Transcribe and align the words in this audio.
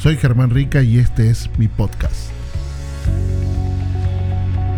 Soy 0.00 0.16
Germán 0.16 0.48
Rica 0.48 0.82
y 0.82 0.96
este 0.96 1.28
es 1.28 1.50
mi 1.58 1.68
podcast. 1.68 2.30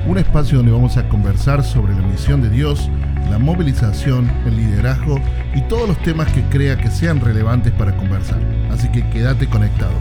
Un 0.05 0.19
espacio 0.19 0.57
donde 0.57 0.73
vamos 0.73 0.97
a 0.97 1.09
conversar 1.09 1.63
sobre 1.63 1.95
la 1.95 2.03
misión 2.03 2.43
de 2.43 2.51
Dios, 2.51 2.91
la 3.31 3.39
movilización, 3.39 4.29
el 4.47 4.57
liderazgo 4.57 5.21
y 5.55 5.61
todos 5.69 5.89
los 5.89 6.03
temas 6.03 6.33
que 6.33 6.43
crea 6.47 6.77
que 6.77 6.91
sean 6.91 7.21
relevantes 7.21 7.73
para 7.75 7.97
conversar. 7.97 8.41
Así 8.73 8.91
que 8.91 9.09
quédate 9.11 9.49
conectado. 9.49 9.95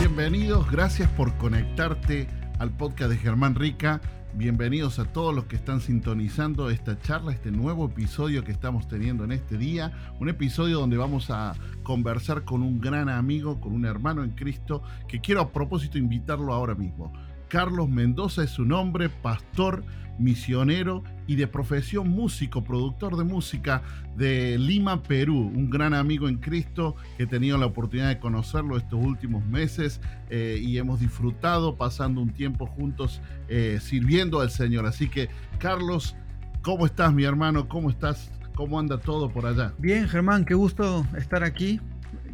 Bienvenidos, 0.00 0.70
gracias 0.70 1.08
por 1.08 1.34
conectarte 1.38 2.28
al 2.58 2.76
podcast 2.76 3.10
de 3.10 3.16
Germán 3.16 3.54
Rica. 3.54 4.02
Bienvenidos 4.34 5.00
a 5.00 5.06
todos 5.06 5.34
los 5.34 5.46
que 5.46 5.56
están 5.56 5.80
sintonizando 5.80 6.70
esta 6.70 6.96
charla, 7.00 7.32
este 7.32 7.50
nuevo 7.50 7.86
episodio 7.86 8.44
que 8.44 8.52
estamos 8.52 8.86
teniendo 8.86 9.24
en 9.24 9.32
este 9.32 9.58
día. 9.58 10.14
Un 10.20 10.28
episodio 10.28 10.78
donde 10.78 10.96
vamos 10.96 11.30
a 11.30 11.54
conversar 11.82 12.44
con 12.44 12.62
un 12.62 12.80
gran 12.80 13.08
amigo, 13.08 13.60
con 13.60 13.72
un 13.72 13.84
hermano 13.84 14.22
en 14.22 14.30
Cristo, 14.30 14.84
que 15.08 15.20
quiero 15.20 15.40
a 15.40 15.50
propósito 15.50 15.98
invitarlo 15.98 16.54
ahora 16.54 16.76
mismo. 16.76 17.12
Carlos 17.48 17.88
Mendoza 17.88 18.44
es 18.44 18.50
su 18.50 18.64
nombre, 18.64 19.08
pastor, 19.08 19.82
misionero 20.20 21.02
y 21.26 21.36
de 21.36 21.46
profesión 21.46 22.08
músico, 22.08 22.62
productor 22.62 23.16
de 23.16 23.24
música 23.24 23.82
de 24.16 24.58
Lima, 24.58 25.02
Perú. 25.02 25.50
Un 25.54 25.70
gran 25.70 25.94
amigo 25.94 26.28
en 26.28 26.36
Cristo 26.36 26.94
que 27.16 27.24
he 27.24 27.26
tenido 27.26 27.58
la 27.58 27.66
oportunidad 27.66 28.08
de 28.08 28.18
conocerlo 28.18 28.76
estos 28.76 29.02
últimos 29.02 29.44
meses 29.46 30.00
eh, 30.28 30.58
y 30.60 30.78
hemos 30.78 31.00
disfrutado 31.00 31.76
pasando 31.76 32.20
un 32.20 32.30
tiempo 32.30 32.66
juntos 32.66 33.20
eh, 33.48 33.78
sirviendo 33.80 34.40
al 34.40 34.50
Señor. 34.50 34.86
Así 34.86 35.08
que, 35.08 35.28
Carlos, 35.58 36.16
¿cómo 36.62 36.86
estás, 36.86 37.12
mi 37.12 37.24
hermano? 37.24 37.68
¿Cómo 37.68 37.90
estás? 37.90 38.30
¿Cómo 38.54 38.78
anda 38.78 38.98
todo 38.98 39.30
por 39.30 39.46
allá? 39.46 39.72
Bien, 39.78 40.06
Germán, 40.08 40.44
qué 40.44 40.54
gusto 40.54 41.06
estar 41.16 41.42
aquí. 41.42 41.80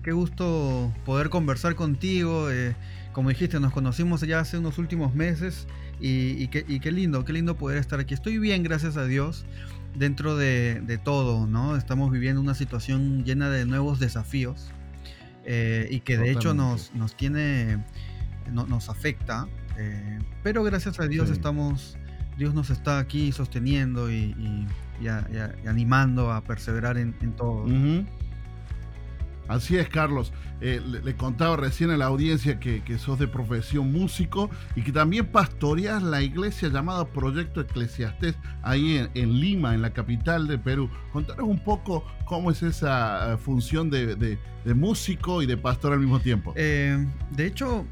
Qué 0.03 0.13
gusto 0.13 0.93
poder 1.05 1.31
conversar 1.31 1.75
contigo. 1.75 2.49
Eh, 2.51 2.77
como 3.17 3.31
dijiste, 3.31 3.59
nos 3.61 3.73
conocimos 3.73 4.21
ya 4.21 4.41
hace 4.41 4.59
unos 4.59 4.77
últimos 4.77 5.15
meses 5.15 5.67
y, 5.99 6.49
qué, 6.49 6.93
lindo, 6.93 7.25
qué 7.25 7.33
lindo 7.33 7.57
poder 7.57 7.79
estar 7.79 7.99
aquí. 7.99 8.13
Estoy 8.13 8.37
bien, 8.37 8.63
gracias 8.63 8.99
a 8.99 9.07
Dios, 9.07 9.47
dentro 9.95 10.37
de, 10.37 11.01
todo, 11.03 11.47
¿no? 11.47 11.77
Estamos 11.77 12.13
viviendo 12.13 12.43
una 12.43 12.55
situación 12.55 13.25
llena 13.25 13.49
de 13.49 13.65
nuevos 13.65 14.01
desafíos 14.01 14.71
eh, 15.47 15.89
y 15.91 16.01
que 16.01 16.19
de 16.19 16.31
hecho 16.31 16.53
nos, 16.53 16.93
nos 16.95 17.17
tiene, 17.17 17.83
nos 18.53 18.91
afecta, 18.91 19.49
eh, 19.79 20.19
pero 20.43 20.63
gracias 20.63 21.01
a 21.01 21.07
Dios 21.07 21.31
estamos, 21.31 21.97
Dios 22.37 22.53
nos 22.53 22.69
está 22.69 22.99
aquí 22.99 23.33
sosteniendo 23.33 24.13
y, 24.13 24.67
animando 25.67 26.33
a 26.33 26.43
perseverar 26.43 26.99
en, 26.99 27.15
todo. 27.35 27.65
Así 29.49 29.77
es, 29.77 29.89
Carlos. 29.89 30.33
Eh, 30.61 30.81
le, 30.81 31.15
contaba 31.17 31.57
recién 31.57 31.91
a 31.91 31.97
la 31.97 32.07
audiencia 32.07 32.59
que, 32.59 32.83
sos 32.99 33.19
de 33.19 33.29
profesión 33.29 33.93
músico 33.93 34.51
y 34.75 34.83
que 34.83 34.93
también 34.93 35.27
pastoreas 35.27 36.03
la 36.03 36.23
iglesia 36.23 36.69
llamada 36.69 37.07
Proyecto 37.07 37.61
Eclesiastés 37.61 38.37
ahí 38.63 39.07
en, 39.15 39.41
Lima, 39.41 39.75
en 39.75 39.83
la 39.83 39.91
capital 39.91 40.47
de 40.47 40.59
Perú. 40.59 40.89
Contanos 41.13 41.47
un 41.47 41.63
poco 41.63 42.05
cómo 42.25 42.51
es 42.51 42.63
esa 42.63 43.35
eh, 43.35 43.37
función 43.37 43.91
de, 43.91 44.39
músico 44.75 45.43
y 45.43 45.47
de 45.47 45.57
pastor 45.57 45.93
al 45.93 46.01
mismo 46.01 46.21
tiempo. 46.21 46.53
Eh, 46.57 47.07
de 47.33 47.47
hecho, 47.47 47.87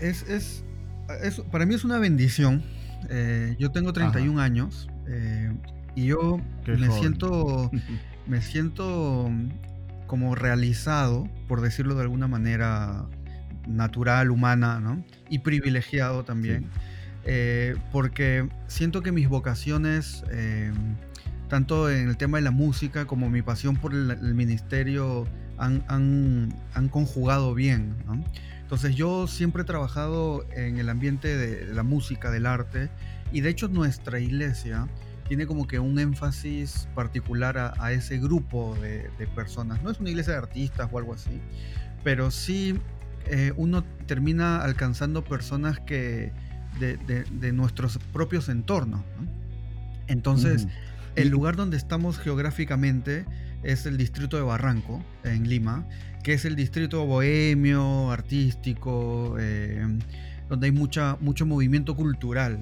es, 0.00 0.64
para 1.50 1.66
mí 1.66 1.74
es 1.74 1.84
una 1.84 1.98
bendición. 1.98 2.62
yo 3.58 3.70
tengo 3.72 3.92
31 3.92 4.40
años 4.40 4.88
y 5.96 6.06
yo 6.06 6.38
me 6.66 6.90
siento, 6.90 7.70
me 8.26 8.40
siento 8.40 9.30
como 10.14 10.36
realizado, 10.36 11.28
por 11.48 11.60
decirlo 11.60 11.96
de 11.96 12.02
alguna 12.02 12.28
manera 12.28 13.04
natural, 13.66 14.30
humana, 14.30 14.78
¿no? 14.78 15.04
Y 15.28 15.40
privilegiado 15.40 16.22
también, 16.24 16.70
eh, 17.24 17.74
porque 17.90 18.48
siento 18.68 19.02
que 19.02 19.10
mis 19.10 19.28
vocaciones, 19.28 20.22
eh, 20.30 20.72
tanto 21.48 21.90
en 21.90 22.08
el 22.08 22.16
tema 22.16 22.38
de 22.38 22.42
la 22.42 22.52
música 22.52 23.06
como 23.06 23.28
mi 23.28 23.42
pasión 23.42 23.74
por 23.74 23.92
el, 23.92 24.34
ministerio, 24.36 25.26
han, 25.58 25.82
han, 25.88 26.88
conjugado 26.90 27.52
bien. 27.52 27.96
Entonces 28.62 28.94
yo 28.94 29.26
siempre 29.26 29.62
he 29.62 29.64
trabajado 29.64 30.46
en 30.52 30.78
el 30.78 30.90
ambiente 30.90 31.36
de 31.36 31.74
la 31.74 31.82
música, 31.82 32.30
del 32.30 32.46
arte, 32.46 32.88
y 33.32 33.40
de 33.40 33.48
hecho 33.48 33.66
nuestra 33.66 34.20
iglesia 34.20 34.86
tiene 35.28 35.46
como 35.46 35.66
que 35.66 35.78
un 35.78 35.98
énfasis 35.98 36.88
particular 36.94 37.74
a, 37.78 37.92
ese 37.92 38.18
grupo 38.18 38.76
de, 38.80 39.08
personas. 39.34 39.82
No 39.82 39.90
es 39.90 40.00
una 40.00 40.10
iglesia 40.10 40.34
de 40.34 40.38
artistas 40.38 40.88
o 40.92 40.98
algo 40.98 41.14
así, 41.14 41.40
pero 42.02 42.30
sí 42.30 42.78
eh, 43.26 43.52
uno 43.56 43.84
termina 44.06 44.62
alcanzando 44.62 45.24
personas 45.24 45.80
que 45.80 46.32
de, 46.78 47.52
nuestros 47.52 47.98
propios 48.12 48.48
entornos. 48.48 49.02
Entonces, 50.06 50.66
el 51.16 51.28
lugar 51.28 51.56
donde 51.56 51.76
estamos 51.76 52.18
geográficamente 52.18 53.24
es 53.62 53.86
el 53.86 53.96
distrito 53.96 54.36
de 54.36 54.42
Barranco, 54.42 55.02
en 55.24 55.48
Lima, 55.48 55.86
que 56.22 56.34
es 56.34 56.44
el 56.44 56.56
distrito 56.56 57.06
bohemio, 57.06 58.10
artístico, 58.10 59.36
eh, 59.38 59.86
donde 60.48 60.66
hay 60.66 60.72
mucha, 60.72 61.16
mucho 61.20 61.46
movimiento 61.46 61.96
cultural. 61.96 62.58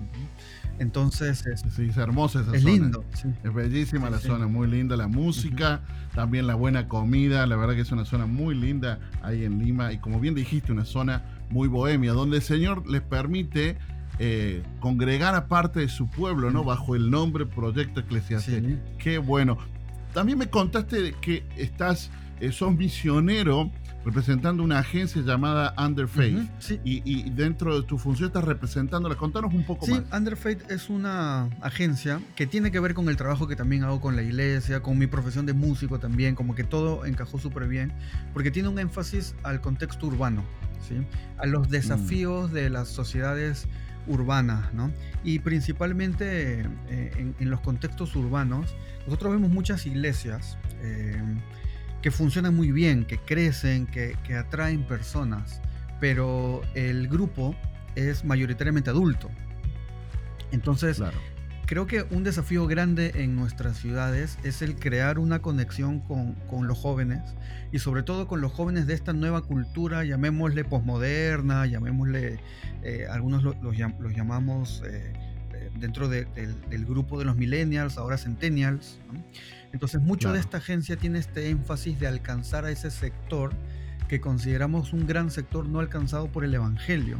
Entonces 0.82 1.46
es, 1.46 1.62
sí, 1.74 1.86
es 1.90 1.96
hermosa 1.96 2.40
esa 2.40 2.56
es 2.56 2.64
lindo. 2.64 3.04
Es 3.44 3.54
bellísima 3.54 4.10
la 4.10 4.18
zona, 4.18 4.48
muy 4.48 4.66
linda 4.66 4.96
la 4.96 5.06
música, 5.06 5.80
también 6.12 6.48
la 6.48 6.56
buena 6.56 6.88
comida, 6.88 7.46
la 7.46 7.54
verdad 7.54 7.76
que 7.76 7.82
es 7.82 7.92
una 7.92 8.04
zona 8.04 8.26
muy 8.26 8.56
linda 8.56 8.98
ahí 9.22 9.44
en 9.44 9.60
Lima 9.60 9.92
y 9.92 9.98
como 9.98 10.18
bien 10.18 10.34
dijiste, 10.34 10.72
una 10.72 10.84
zona 10.84 11.22
muy 11.50 11.68
bohemia, 11.68 12.12
donde 12.12 12.38
el 12.38 12.42
Señor 12.42 12.84
les 12.90 13.00
permite 13.00 13.78
eh, 14.18 14.64
congregar 14.80 15.36
a 15.36 15.46
parte 15.46 15.78
de 15.78 15.88
su 15.88 16.08
pueblo, 16.08 16.50
¿no? 16.50 16.64
Bajo 16.64 16.96
el 16.96 17.12
nombre 17.12 17.46
Proyecto 17.46 18.00
Eclesiastés. 18.00 18.78
Qué 18.98 19.18
bueno. 19.18 19.58
También 20.12 20.36
me 20.36 20.50
contaste 20.50 21.14
que 21.20 21.44
estás, 21.56 22.10
eh, 22.42 22.50
sos 22.50 22.76
misionero 22.76 23.70
representando 24.04 24.64
una 24.64 24.80
agencia 24.80 25.22
llamada 25.22 25.74
Under 25.78 26.08
Faith. 26.08 26.50
y, 26.84 27.30
dentro 27.30 27.80
de 27.80 27.86
tu 27.86 27.98
función 27.98 28.26
estás 28.26 28.44
representándola. 28.44 29.14
Contanos 29.14 29.54
un 29.54 29.64
poco 29.64 29.86
más. 29.86 30.00
Sí, 30.00 30.04
Under 30.12 30.36
Faith 30.36 30.68
es 30.70 30.90
una 30.90 31.44
agencia 31.60 32.20
que 32.34 32.48
tiene 32.48 32.72
que 32.72 32.80
ver 32.80 32.94
con 32.94 33.08
el 33.08 33.16
trabajo 33.16 33.46
que 33.46 33.54
también 33.54 33.84
hago 33.84 34.00
con 34.00 34.16
la 34.16 34.22
iglesia, 34.22 34.80
con 34.80 34.98
mi 34.98 35.06
profesión 35.06 35.46
de 35.46 35.52
músico 35.52 36.00
también, 36.00 36.34
como 36.34 36.56
que 36.56 36.64
todo 36.64 37.04
encajó 37.04 37.38
súper 37.38 37.68
bien, 37.68 37.92
porque 38.32 38.50
tiene 38.50 38.68
un 38.68 38.78
énfasis 38.80 39.36
al 39.44 39.60
contexto 39.60 40.08
urbano, 40.08 40.42
¿sí? 40.88 40.96
a 41.38 41.46
los 41.46 41.70
desafíos 41.70 42.50
mm. 42.50 42.54
de 42.54 42.70
las 42.70 42.88
sociedades 42.88 43.68
urbanas, 44.08 44.74
¿no? 44.74 44.90
Y 45.22 45.38
principalmente 45.38 46.62
eh, 46.88 47.34
en, 47.38 47.50
los 47.50 47.60
contextos 47.60 48.16
urbanos, 48.16 48.74
nosotros 49.06 49.32
vemos 49.32 49.50
muchas 49.50 49.86
iglesias. 49.86 50.58
Eh, 50.82 51.22
que 52.02 52.10
funcionan 52.10 52.54
muy 52.54 52.72
bien, 52.72 53.04
que 53.04 53.18
crecen, 53.18 53.86
que, 53.86 54.16
atraen 54.36 54.84
personas, 54.84 55.62
pero 56.00 56.62
el 56.74 57.08
grupo 57.08 57.54
es 57.94 58.24
mayoritariamente 58.24 58.90
adulto. 58.90 59.30
Entonces, 60.50 61.00
creo 61.66 61.86
que 61.86 62.04
un 62.10 62.24
desafío 62.24 62.66
grande 62.66 63.12
en 63.14 63.36
nuestras 63.36 63.78
ciudades 63.78 64.36
es 64.42 64.62
el 64.62 64.74
crear 64.74 65.20
una 65.20 65.40
conexión 65.40 66.00
con, 66.00 66.66
los 66.66 66.76
jóvenes 66.76 67.22
y 67.70 67.78
sobre 67.78 68.02
todo 68.02 68.26
con 68.26 68.40
los 68.40 68.52
jóvenes 68.52 68.86
de 68.88 68.94
esta 68.94 69.12
nueva 69.12 69.42
cultura, 69.42 70.04
llamémosle 70.04 70.64
posmoderna, 70.64 71.66
llamémosle, 71.66 72.40
eh, 72.82 73.06
algunos 73.08 73.44
los, 73.44 73.56
llamamos 74.14 74.82
eh, 74.86 75.12
dentro 75.82 76.08
del, 76.08 76.86
grupo 76.86 77.18
de 77.18 77.26
los 77.26 77.36
millennials, 77.36 77.98
ahora 77.98 78.16
centennials. 78.16 78.98
Entonces, 79.72 80.00
mucho 80.00 80.32
de 80.32 80.38
esta 80.38 80.58
agencia 80.58 80.96
tiene 80.96 81.18
este 81.18 81.50
énfasis 81.50 81.98
de 81.98 82.06
alcanzar 82.06 82.64
a 82.64 82.70
ese 82.70 82.90
sector 82.90 83.52
que 84.08 84.20
consideramos 84.20 84.92
un 84.92 85.06
gran 85.06 85.30
sector 85.30 85.68
no 85.68 85.80
alcanzado 85.80 86.28
por 86.28 86.44
el 86.44 86.54
Evangelio. 86.54 87.18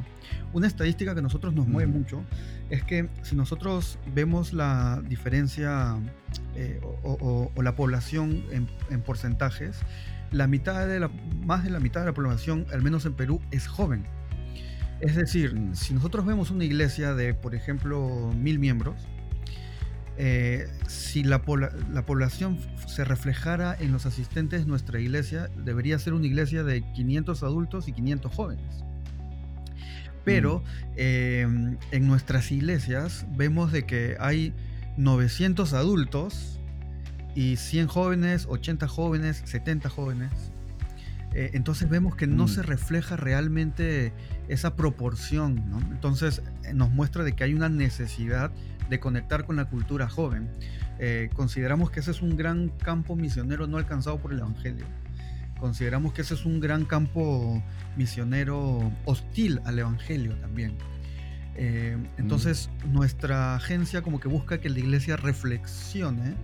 Una 0.52 0.66
estadística 0.68 1.12
que 1.12 1.20
a 1.20 1.22
nosotros 1.22 1.54
nos 1.54 1.66
mueve 1.66 1.90
mucho 1.90 2.22
es 2.70 2.84
que 2.84 3.08
si 3.22 3.34
nosotros 3.34 3.98
vemos 4.14 4.52
la 4.52 5.02
diferencia 5.08 5.96
eh, 6.54 6.80
o, 7.02 7.50
la 7.62 7.74
población 7.74 8.44
en, 8.50 9.00
porcentajes, 9.00 9.80
la 10.30 10.46
mitad 10.46 10.86
de 10.86 11.00
la, 11.00 11.10
más 11.44 11.64
de 11.64 11.70
la 11.70 11.80
mitad 11.80 12.00
de 12.00 12.06
la 12.06 12.14
población, 12.14 12.66
al 12.72 12.82
menos 12.82 13.06
en 13.06 13.14
Perú, 13.14 13.40
es 13.50 13.66
joven. 13.66 14.04
Es 15.02 15.16
decir, 15.16 15.54
mm. 15.54 15.74
si 15.74 15.92
nosotros 15.94 16.24
vemos 16.24 16.50
una 16.50 16.64
iglesia 16.64 17.12
de, 17.14 17.34
por 17.34 17.54
ejemplo, 17.54 18.32
mil 18.34 18.58
miembros, 18.58 18.96
eh, 20.16 20.68
si 20.86 21.24
la, 21.24 21.42
población 21.42 22.58
se 22.86 23.04
reflejara 23.04 23.76
en 23.78 23.92
los 23.92 24.06
asistentes 24.06 24.60
de 24.60 24.66
nuestra 24.66 25.00
iglesia, 25.00 25.50
debería 25.64 25.98
ser 25.98 26.14
una 26.14 26.26
iglesia 26.26 26.62
de 26.62 26.82
500 26.92 27.42
adultos 27.42 27.88
y 27.88 27.92
500 27.92 28.32
jóvenes. 28.32 28.84
Pero 30.24 30.60
mm. 30.60 30.94
em, 30.96 31.78
en 31.90 32.06
nuestras 32.06 32.52
iglesias 32.52 33.26
vemos 33.36 33.72
de 33.72 33.84
que 33.84 34.16
hay 34.20 34.54
900 34.98 35.72
adultos 35.72 36.60
y 37.34 37.56
100 37.56 37.88
jóvenes, 37.88 38.46
80 38.48 38.86
jóvenes, 38.86 39.42
70 39.46 39.88
jóvenes. 39.88 40.30
Eh, 41.34 41.50
entonces 41.54 41.88
vemos 41.88 42.14
que 42.14 42.26
no 42.26 42.44
Mm. 42.44 42.48
se 42.48 42.62
refleja 42.62 43.16
realmente 43.16 44.12
esa 44.48 44.76
proporción, 44.76 45.70
¿no? 45.70 45.78
Entonces 45.90 46.42
eh, 46.64 46.72
nos 46.74 46.90
muestra 46.90 47.24
de 47.24 47.32
que 47.32 47.44
hay 47.44 47.54
una 47.54 47.68
necesidad 47.68 48.50
de 48.88 49.00
conectar 49.00 49.44
con 49.44 49.56
la 49.56 49.66
cultura 49.66 50.08
joven. 50.08 50.50
Eh, 50.98 51.30
consideramos 51.34 51.90
que 51.90 52.00
ese 52.00 52.10
es 52.10 52.22
un 52.22 52.36
gran 52.36 52.68
campo 52.68 53.16
misionero 53.16 53.66
no 53.66 53.78
alcanzado 53.78 54.18
por 54.18 54.32
el 54.32 54.40
Evangelio. 54.40 54.84
Consideramos 55.58 56.12
que 56.12 56.22
ese 56.22 56.34
es 56.34 56.44
un 56.44 56.60
gran 56.60 56.84
campo 56.84 57.62
misionero 57.96 58.92
hostil 59.04 59.60
al 59.64 59.78
Evangelio 59.78 60.34
también. 60.36 60.76
Eh, 61.54 61.96
entonces 62.16 62.70
nuestra 62.90 63.54
agencia 63.54 64.02
como 64.02 64.20
que 64.20 64.28
busca 64.28 64.58
que 64.60 64.70
la 64.70 64.78
iglesia 64.78 65.16
reflexione 65.16 66.34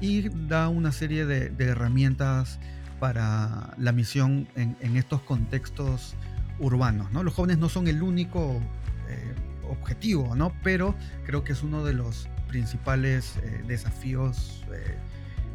y 0.00 0.28
da 0.48 0.68
una 0.68 0.92
serie 0.92 1.26
de, 1.26 1.48
de 1.48 1.64
herramientas 1.64 2.58
para 2.98 3.74
la 3.78 3.92
misión 3.92 4.48
en, 4.56 4.76
en 4.80 4.96
estos 4.96 5.22
contextos 5.22 6.16
urbanos. 6.58 7.10
¿no? 7.12 7.22
Los 7.22 7.34
jóvenes 7.34 7.58
no 7.58 7.68
son 7.68 7.88
el 7.88 8.02
único 8.02 8.60
eh, 9.08 9.34
objetivo, 9.68 10.34
¿no? 10.34 10.52
pero 10.62 10.94
creo 11.24 11.44
que 11.44 11.52
es 11.52 11.62
uno 11.62 11.84
de 11.84 11.94
los 11.94 12.28
principales 12.48 13.36
eh, 13.42 13.62
desafíos 13.66 14.64
eh, 14.72 14.96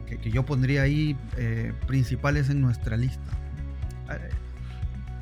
que, 0.08 0.18
que 0.18 0.32
yo 0.32 0.46
pondría 0.46 0.84
ahí 0.84 1.18
principales 1.88 2.50
en 2.50 2.62
nuestra 2.62 2.98
lista. 2.98 3.32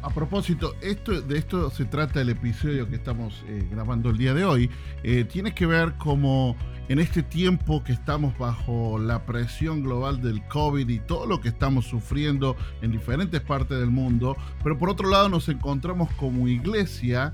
A 0.04 0.10
propósito, 0.10 0.76
esto, 0.82 1.22
de 1.22 1.38
esto 1.38 1.70
se 1.70 1.86
trata 1.86 2.22
el 2.22 2.30
episodio 2.30 2.90
que 2.90 2.96
estamos 2.96 3.46
eh, 3.48 3.68
grabando 3.70 4.10
el 4.10 4.18
día 4.18 4.34
de 4.34 4.44
hoy. 4.44 4.68
Eh, 5.04 5.26
tiene 5.26 5.54
que 5.54 5.68
ver 5.68 5.94
como 6.00 6.56
en 6.90 6.98
este 6.98 7.22
tiempo 7.22 7.84
que 7.84 7.94
estamos 7.94 8.36
bajo 8.36 8.98
la 8.98 9.28
presión 9.28 9.84
global 9.84 10.20
del 10.20 10.42
COVID 10.48 10.90
y 10.90 10.98
todo 11.00 11.28
lo 11.28 11.40
que 11.40 11.50
estamos 11.50 11.86
sufriendo 11.86 12.56
en 12.82 12.92
diferentes 12.92 13.42
partes 13.42 13.78
del 13.80 13.92
mundo, 13.92 14.36
pero 14.64 14.76
por 14.76 14.90
otro 14.90 15.08
lado 15.08 15.30
nos 15.30 15.48
encontramos 15.50 16.12
como 16.14 16.48
iglesia 16.48 17.32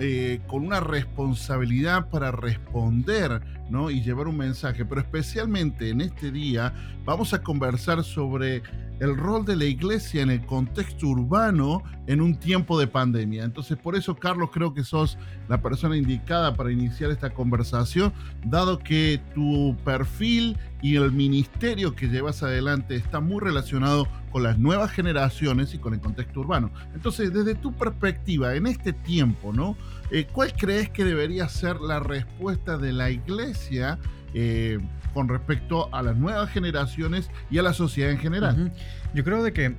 eh, 0.00 0.40
con 0.46 0.64
una 0.64 0.80
responsabilidad 0.80 2.08
para 2.08 2.30
responder 2.30 3.42
¿no? 3.68 3.90
y 3.90 4.00
llevar 4.00 4.28
un 4.28 4.38
mensaje, 4.38 4.86
pero 4.86 5.02
especialmente 5.02 5.90
en 5.90 6.00
este 6.00 6.30
día 6.30 6.72
vamos 7.04 7.34
a 7.34 7.42
conversar 7.42 8.02
sobre 8.02 8.62
el 9.00 9.16
rol 9.16 9.44
de 9.44 9.56
la 9.56 9.64
iglesia 9.64 10.22
en 10.22 10.30
el 10.30 10.44
contexto 10.44 11.06
urbano 11.06 11.82
en 12.06 12.20
un 12.20 12.38
tiempo 12.38 12.78
de 12.78 12.86
pandemia. 12.86 13.44
Entonces, 13.44 13.76
por 13.76 13.96
eso, 13.96 14.16
Carlos, 14.16 14.50
creo 14.52 14.74
que 14.74 14.82
sos 14.82 15.18
la 15.48 15.60
persona 15.60 15.96
indicada 15.96 16.54
para 16.54 16.72
iniciar 16.72 17.10
esta 17.10 17.30
conversación, 17.30 18.12
dado 18.44 18.78
que 18.78 19.20
tu 19.34 19.76
perfil 19.84 20.56
y 20.82 20.96
el 20.96 21.12
ministerio 21.12 21.94
que 21.94 22.08
llevas 22.08 22.42
adelante 22.42 22.96
está 22.96 23.20
muy 23.20 23.40
relacionado 23.40 24.08
con 24.30 24.42
las 24.42 24.58
nuevas 24.58 24.90
generaciones 24.90 25.74
y 25.74 25.78
con 25.78 25.94
el 25.94 26.00
contexto 26.00 26.40
urbano. 26.40 26.70
Entonces, 26.94 27.32
desde 27.32 27.54
tu 27.54 27.72
perspectiva, 27.72 28.54
en 28.54 28.66
este 28.66 28.92
tiempo, 28.92 29.52
¿no? 29.52 29.76
Eh, 30.10 30.26
¿Cuál 30.32 30.54
crees 30.54 30.90
que 30.90 31.04
debería 31.04 31.48
ser 31.48 31.80
la 31.80 32.00
respuesta 32.00 32.78
de 32.78 32.92
la 32.92 33.10
iglesia? 33.10 33.98
Eh, 34.34 34.78
con 35.14 35.28
respecto 35.28 35.92
a 35.94 36.02
las 36.02 36.16
nuevas 36.16 36.50
generaciones 36.50 37.30
y 37.50 37.58
a 37.58 37.62
la 37.62 37.72
sociedad 37.72 38.10
en 38.10 38.18
general. 38.18 38.72
Yo 39.14 39.24
creo 39.24 39.42
de 39.42 39.52
que 39.52 39.66
eh, 39.66 39.76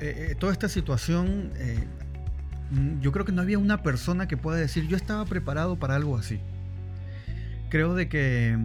eh, 0.00 0.34
toda 0.38 0.52
esta 0.52 0.68
situación, 0.68 1.52
eh, 1.56 1.86
yo 3.00 3.12
creo 3.12 3.24
que 3.24 3.32
no 3.32 3.42
había 3.42 3.58
una 3.58 3.82
persona 3.82 4.28
que 4.28 4.36
pueda 4.36 4.58
decir 4.58 4.86
yo 4.88 4.96
estaba 4.96 5.24
preparado 5.24 5.76
para 5.78 5.96
algo 5.96 6.16
así. 6.16 6.40
Creo 7.68 7.94
de 7.94 8.08
que, 8.08 8.58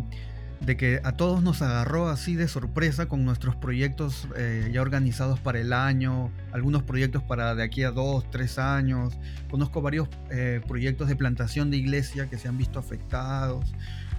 de 0.61 0.77
que 0.77 0.99
a 1.03 1.11
todos 1.11 1.43
nos 1.43 1.61
agarró 1.61 2.09
así 2.09 2.35
de 2.35 2.47
sorpresa 2.47 3.07
con 3.07 3.23
nuestros 3.23 3.55
proyectos 3.55 4.27
ya 4.71 4.81
organizados 4.81 5.39
para 5.39 5.59
el 5.59 5.73
año, 5.73 6.31
algunos 6.51 6.81
proyectos 6.81 7.21
para 7.21 7.53
de 7.53 7.61
aquí 7.61 7.83
a 7.83 7.91
dos, 7.91 8.25
tres 8.31 8.57
años. 8.57 9.13
Conozco 9.51 9.83
varios 9.83 10.09
proyectos 10.67 11.07
de 11.07 11.15
plantación 11.15 11.69
de 11.69 11.77
iglesia 11.77 12.27
que 12.31 12.39
se 12.39 12.47
han 12.47 12.57
visto 12.57 12.79
afectados 12.79 13.75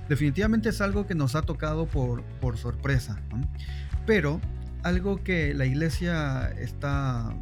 definitivamente 0.09 0.69
es 0.69 0.81
algo 0.81 1.07
que 1.07 1.15
nos 1.15 1.35
ha 1.35 1.43
tocado 1.43 1.87
por, 1.87 2.23
por 2.41 2.57
sorpresa. 2.57 3.19
Pero 4.07 4.41
algo 4.83 5.23
que 5.23 5.55
la 5.55 5.67
iglesia 5.67 6.51
está 6.61 7.35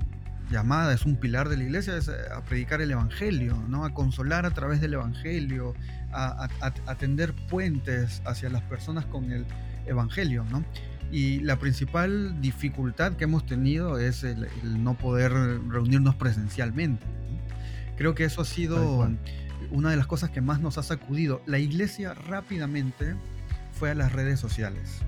llamada, 0.50 0.94
es 0.94 1.04
un 1.04 1.16
pilar 1.16 1.48
de 1.48 1.56
la 1.56 1.64
iglesia, 1.64 1.96
es 1.96 2.08
a 2.08 2.42
predicar 2.44 2.80
el 2.80 2.90
Evangelio, 2.90 3.62
¿no? 3.68 3.84
a 3.84 3.92
consolar 3.92 4.46
a 4.46 4.50
través 4.50 4.80
del 4.80 4.94
Evangelio, 4.94 5.74
a, 6.12 6.48
a, 6.60 6.94
tender 6.94 7.34
puentes 7.48 8.22
hacia 8.24 8.48
las 8.48 8.62
personas 8.62 9.04
con 9.06 9.32
el 9.32 9.46
Evangelio. 9.86 10.44
¿no? 10.50 10.64
Y 11.10 11.40
la 11.40 11.58
principal 11.58 12.40
dificultad 12.40 13.12
que 13.12 13.24
hemos 13.24 13.46
tenido 13.46 13.98
es 13.98 14.24
el, 14.24 14.48
no 14.82 14.94
poder 14.94 15.32
reunirnos 15.32 16.14
presencialmente. 16.14 17.04
Creo 17.96 18.14
que 18.14 18.24
eso 18.24 18.42
ha 18.42 18.44
sido 18.44 19.08
una 19.74 19.90
de 19.90 19.96
las 19.96 20.06
cosas 20.06 20.30
que 20.30 20.40
más 20.40 20.60
nos 20.60 20.78
ha 20.78 20.82
sacudido. 20.84 21.42
La 21.46 21.58
iglesia 21.58 22.14
rápidamente 22.14 23.16
fue 23.72 23.90
a 23.90 23.94
las 23.94 24.12
redes 24.12 24.38
sociales, 24.38 25.00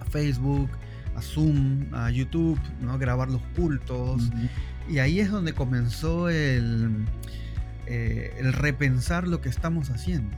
a 0.00 0.04
Facebook, 0.04 0.68
a 1.16 1.22
Zoom, 1.22 1.92
a 1.94 2.10
YouTube, 2.10 2.60
¿no? 2.82 2.98
grabar 2.98 3.30
los 3.30 3.40
cultos. 3.56 4.22
Uh 4.22 4.34
-huh. 4.34 4.48
Y 4.90 4.98
ahí 4.98 5.18
es 5.18 5.30
donde 5.30 5.54
comenzó 5.54 6.28
el, 6.28 7.06
eh, 7.86 8.36
el 8.38 8.52
repensar 8.52 9.26
lo 9.26 9.40
que 9.40 9.48
estamos 9.48 9.88
haciendo. 9.88 10.36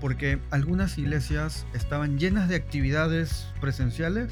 Porque 0.00 0.38
algunas 0.50 0.96
iglesias 0.96 1.66
estaban 1.74 2.18
llenas 2.18 2.48
de 2.48 2.54
actividades 2.54 3.48
presenciales, 3.60 4.30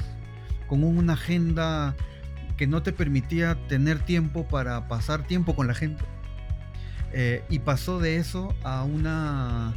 con 0.67 0.83
una 0.83 1.13
agenda 1.13 1.95
que 2.55 2.67
no 2.67 2.83
te 2.83 2.93
permitía 2.93 3.57
tener 3.67 3.99
tiempo 3.99 4.47
para 4.47 4.87
pasar 4.87 5.23
tiempo 5.27 5.55
con 5.55 5.67
la 5.67 5.73
gente. 5.73 6.05
Eh, 7.13 7.43
y 7.49 7.59
pasó 7.59 7.99
de 7.99 8.17
eso 8.17 8.55
a 8.63 8.83
una 8.83 9.73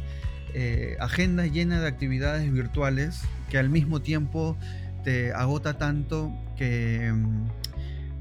eh, 0.53 0.97
agenda 0.99 1.45
llena 1.45 1.79
de 1.79 1.87
actividades 1.87 2.51
virtuales 2.51 3.21
que 3.49 3.59
al 3.59 3.69
mismo 3.69 4.01
tiempo 4.01 4.57
te 5.03 5.31
agota 5.33 5.77
tanto 5.77 6.31
que, 6.57 7.13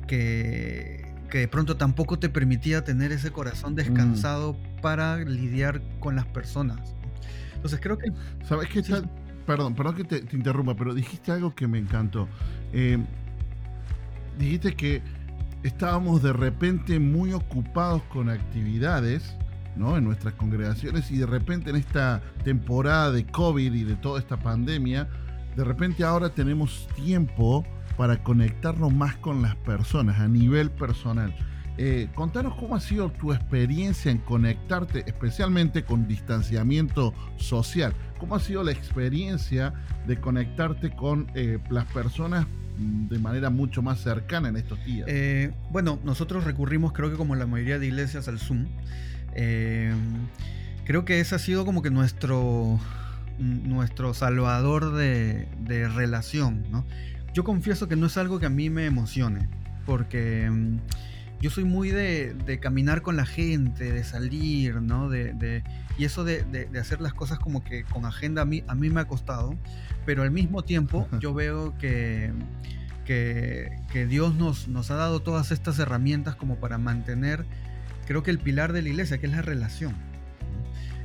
que, 0.07 1.07
que 1.31 1.39
de 1.39 1.49
pronto 1.49 1.77
tampoco 1.77 2.19
te 2.19 2.29
permitía 2.29 2.85
tener 2.85 3.11
ese 3.11 3.31
corazón 3.31 3.75
descansado 3.75 4.53
mm. 4.53 4.81
para 4.83 5.17
lidiar 5.17 5.81
con 5.99 6.15
las 6.15 6.27
personas. 6.27 6.95
Entonces 7.55 7.81
creo 7.81 7.97
que... 7.99 8.13
¿Sabes 8.47 8.69
qué? 8.69 8.83
Perdón, 9.47 9.75
perdón 9.75 9.95
que 9.95 10.05
te, 10.05 10.21
te, 10.21 10.37
interrumpa, 10.37 10.75
pero 10.75 10.93
dijiste 10.93 11.33
algo 11.33 11.55
que 11.55 11.67
me 11.67 11.79
encantó. 11.79 12.29
Eh, 12.73 12.99
dijiste 14.39 14.75
que 14.75 15.03
estábamos 15.67 16.23
de 16.23 16.33
repente 16.33 16.99
muy 17.01 17.33
ocupados 17.33 18.03
con 18.05 18.29
actividades 18.29 19.37
¿no? 19.75 19.97
en 19.97 20.05
nuestras 20.05 20.35
congregaciones 20.35 21.11
y 21.11 21.19
de 21.19 21.27
repente 21.27 21.71
en 21.71 21.77
esta 21.77 22.23
temporada 22.45 23.11
de 23.11 23.27
COVID 23.27 23.73
y 23.73 23.85
de 23.85 23.97
toda 23.97 24.21
esta 24.21 24.37
pandemia, 24.37 25.09
de 25.57 25.65
repente 25.65 26.05
ahora 26.05 26.31
tenemos 26.31 26.89
tiempo 26.95 27.65
para 27.97 28.23
conectarnos 28.23 28.93
más 28.93 29.17
con 29.17 29.43
las 29.43 29.57
personas 29.57 30.21
a 30.21 30.29
nivel 30.29 30.71
personal. 30.71 31.35
Eh, 31.79 32.09
contanos 32.15 32.55
cómo 32.55 32.75
ha 32.75 32.81
sido 32.81 33.11
tu 33.11 33.33
experiencia 33.33 34.11
en 34.11 34.19
conectarte, 34.19 35.05
especialmente 35.07 35.85
con 35.85 36.07
distanciamiento 36.07 37.13
social. 37.37 37.93
¿Cómo 38.19 38.37
ha 38.37 38.41
sido 38.41 38.63
la 38.63 38.73
experiencia 38.73 39.75
de 40.07 40.19
conectarte 40.19 40.95
con 40.95 41.27
eh, 41.35 41.59
las 41.69 41.85
personas 41.87 42.47
de 42.77 43.19
manera 43.19 43.51
mucho 43.51 43.83
más 43.83 44.01
cercana 44.01 44.49
en 44.49 44.57
estos 44.57 44.85
días? 44.85 45.07
Eh, 45.09 45.53
bueno, 45.71 45.99
nosotros 46.05 46.45
recurrimos, 46.45 46.93
creo 46.93 47.11
que 47.11 47.17
como 47.17 47.35
la 47.35 47.47
mayoría 47.47 47.79
de 47.79 47.87
iglesias, 47.87 48.29
al 48.29 48.39
Zoom. 48.39 48.67
Eh, 49.35 49.93
creo 50.85 51.05
que 51.05 51.21
ese 51.21 51.35
ha 51.35 51.39
sido 51.39 51.65
como 51.65 51.83
que 51.83 51.91
nuestro, 51.91 52.81
nuestro 53.39 54.15
salvador 54.15 54.95
de, 54.95 55.49
de, 55.61 55.89
relación. 55.89 56.65
¿no? 56.71 56.87
Yo 57.35 57.45
confieso 57.45 57.89
que 57.89 57.97
no 57.97 58.07
es 58.07 58.17
algo 58.17 58.39
que 58.39 58.47
a 58.47 58.51
mí 58.51 58.71
me 58.71 58.87
emocione, 58.87 59.49
porque 59.85 60.49
um, 60.49 60.79
yo 61.47 61.51
soy 61.51 61.63
muy 61.63 61.91
de, 61.91 62.35
de, 62.35 62.59
caminar 62.59 63.03
con 63.03 63.15
la 63.15 63.25
gente, 63.25 63.93
de 63.93 64.03
salir, 64.03 64.83
¿no? 64.83 65.09
De, 65.09 65.33
de 65.33 65.63
y 65.97 66.05
eso 66.05 66.25
de, 66.25 66.43
de, 66.43 66.77
hacer 66.77 67.01
las 67.01 67.15
cosas 67.15 67.39
como 67.39 67.63
que 67.63 67.85
con 67.85 68.05
agenda 68.05 68.43
a 68.43 68.45
mí, 68.45 68.65
a 68.67 68.75
mí 68.75 68.91
me 68.91 69.01
ha 69.01 69.05
costado, 69.07 69.55
pero 70.05 70.25
al 70.25 70.33
mismo 70.33 70.65
tiempo 70.65 71.07
yo 71.21 71.35
veo 71.35 71.79
que, 71.79 72.33
que, 73.05 73.79
que 73.93 74.07
Dios 74.07 74.35
nos, 74.35 74.67
nos, 74.67 74.91
ha 74.91 74.97
dado 74.97 75.21
todas 75.21 75.53
estas 75.53 75.79
herramientas 75.79 76.35
como 76.35 76.57
para 76.57 76.79
mantener, 76.79 77.47
creo 78.09 78.25
que 78.25 78.33
el 78.33 78.41
pilar 78.41 78.73
de 78.73 78.83
la 78.83 78.89
iglesia, 78.89 79.19
que 79.19 79.27
es 79.27 79.33
la 79.33 79.43
relación. 79.43 79.95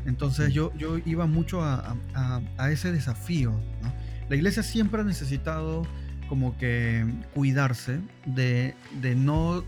Entonces 0.08 0.52
yo, 0.52 0.76
yo 0.76 0.98
iba 1.06 1.28
mucho 1.28 1.62
a, 1.62 1.96
a, 2.16 2.42
a 2.58 2.72
ese 2.72 2.92
desafío. 2.92 3.52
¿no? 3.84 3.94
La 4.28 4.36
iglesia 4.36 4.64
siempre 4.64 5.02
ha 5.02 5.04
necesitado 5.04 5.84
como 6.28 6.58
que 6.58 7.06
cuidarse 7.36 8.00
de, 8.26 8.74
de 9.02 9.16
no 9.16 9.64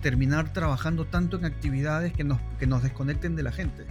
terminar 0.00 0.52
trabajando 0.52 1.04
tanto 1.06 1.38
en 1.38 1.44
actividades 1.44 2.12
que 2.12 2.24
nos, 2.24 2.40
que 2.58 2.66
nos 2.66 2.82
desconecten 2.82 3.36
de 3.36 3.42
la 3.42 3.52
gente. 3.52 3.86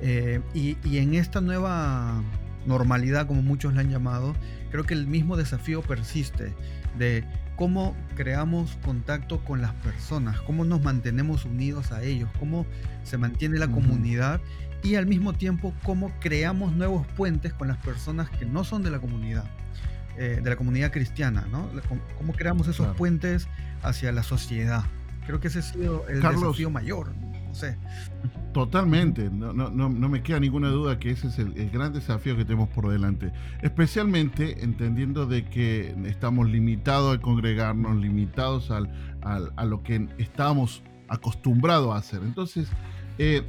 Eh, 0.00 0.40
y, 0.54 0.78
y, 0.82 0.98
en 0.98 1.14
esta 1.14 1.40
nueva 1.40 2.22
normalidad, 2.66 3.26
como 3.26 3.42
muchos 3.42 3.74
la 3.74 3.82
han 3.82 3.90
llamado, 3.90 4.34
creo 4.70 4.84
que 4.84 4.94
el 4.94 5.06
mismo 5.06 5.36
desafío 5.36 5.82
persiste 5.82 6.54
de 6.98 7.24
cómo 7.56 7.94
creamos 8.16 8.78
contacto 8.82 9.44
con 9.44 9.60
las 9.60 9.74
personas, 9.74 10.40
cómo 10.40 10.64
nos 10.64 10.82
mantenemos 10.82 11.44
unidos 11.44 11.92
a 11.92 12.02
ellos, 12.02 12.30
cómo 12.38 12.64
se 13.04 13.18
mantiene 13.18 13.58
la 13.58 13.68
comunidad 13.68 14.40
y 14.82 14.94
al 14.94 15.06
mismo 15.06 15.34
tiempo 15.34 15.74
cómo 15.82 16.10
creamos 16.20 16.72
nuevos 16.72 17.06
puentes 17.08 17.52
con 17.52 17.68
las 17.68 17.76
personas 17.76 18.30
que 18.30 18.46
no 18.46 18.64
son 18.64 18.82
de 18.82 18.90
la 18.90 18.98
comunidad, 18.98 19.44
eh, 20.16 20.40
de 20.42 20.50
la 20.50 20.56
comunidad 20.56 20.90
cristiana, 20.90 21.46
¿no? 21.50 21.68
Cómo 22.16 22.32
creamos 22.32 22.66
esos 22.66 22.96
puentes 22.96 23.46
hacia 23.82 24.10
la 24.12 24.22
sociedad. 24.22 24.84
Creo 25.30 25.40
que 25.40 25.48
ese 25.48 25.60
ha 25.60 25.62
sido 25.62 26.08
el 26.08 26.20
desafío 26.20 26.70
mayor. 26.70 27.12
No 27.46 27.54
sé. 27.54 27.76
Totalmente, 28.52 29.30
no, 29.30 29.52
no, 29.52 29.70
no, 29.70 30.08
me 30.08 30.24
queda 30.24 30.40
ninguna 30.40 30.70
duda 30.70 30.98
que 30.98 31.10
ese 31.10 31.28
es 31.28 31.38
el, 31.38 31.70
gran 31.70 31.92
desafío 31.92 32.36
que 32.36 32.44
tenemos 32.44 32.68
por 32.70 32.88
delante, 32.88 33.32
especialmente 33.62 34.64
entendiendo 34.64 35.26
de 35.26 35.44
que 35.44 35.94
estamos 36.06 36.50
limitados 36.50 37.12
al 37.12 37.20
congregarnos, 37.20 37.96
limitados 37.96 38.72
al, 38.72 38.90
a 39.22 39.64
lo 39.64 39.84
que 39.84 40.08
estamos 40.18 40.82
acostumbrados 41.06 41.94
a 41.94 41.98
hacer. 41.98 42.22
Entonces, 42.24 42.68
eh, 43.18 43.42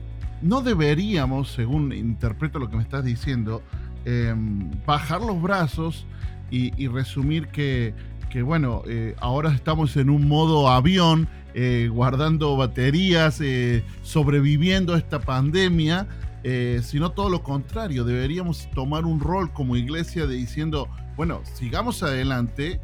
no 0.44 0.62
deberíamos, 0.62 1.52
según 1.52 1.94
interpreto 1.94 2.60
lo 2.60 2.70
que 2.70 2.78
me 2.78 2.84
estás 2.84 3.04
diciendo, 3.04 3.64
em, 4.06 4.70
bajar 4.86 5.22
los 5.22 5.42
brazos 5.42 6.06
y, 6.52 6.88
resumir 6.90 7.48
que, 7.48 7.96
que 8.30 8.44
bueno, 8.44 8.84
eh, 8.86 9.16
ahora 9.20 9.52
estamos 9.52 9.96
en 9.98 10.10
un 10.10 10.28
modo 10.28 10.70
avión 10.70 11.30
eh, 11.54 11.90
guardando 11.92 12.56
baterías, 12.56 13.42
eh, 13.42 13.84
sobreviviendo 14.04 14.94
a 14.94 14.98
esta 14.98 15.20
pandemia, 15.20 16.08
eh, 16.44 16.80
sino 16.84 17.12
todo 17.12 17.30
lo 17.30 17.44
contrario, 17.44 18.06
deberíamos 18.06 18.70
tomar 18.74 19.06
un 19.06 19.20
rol 19.20 19.52
como 19.52 19.76
iglesia 19.76 20.26
de 20.28 20.36
diciendo, 20.36 20.88
bueno, 21.18 21.42
sigamos 21.54 22.04
adelante, 22.04 22.80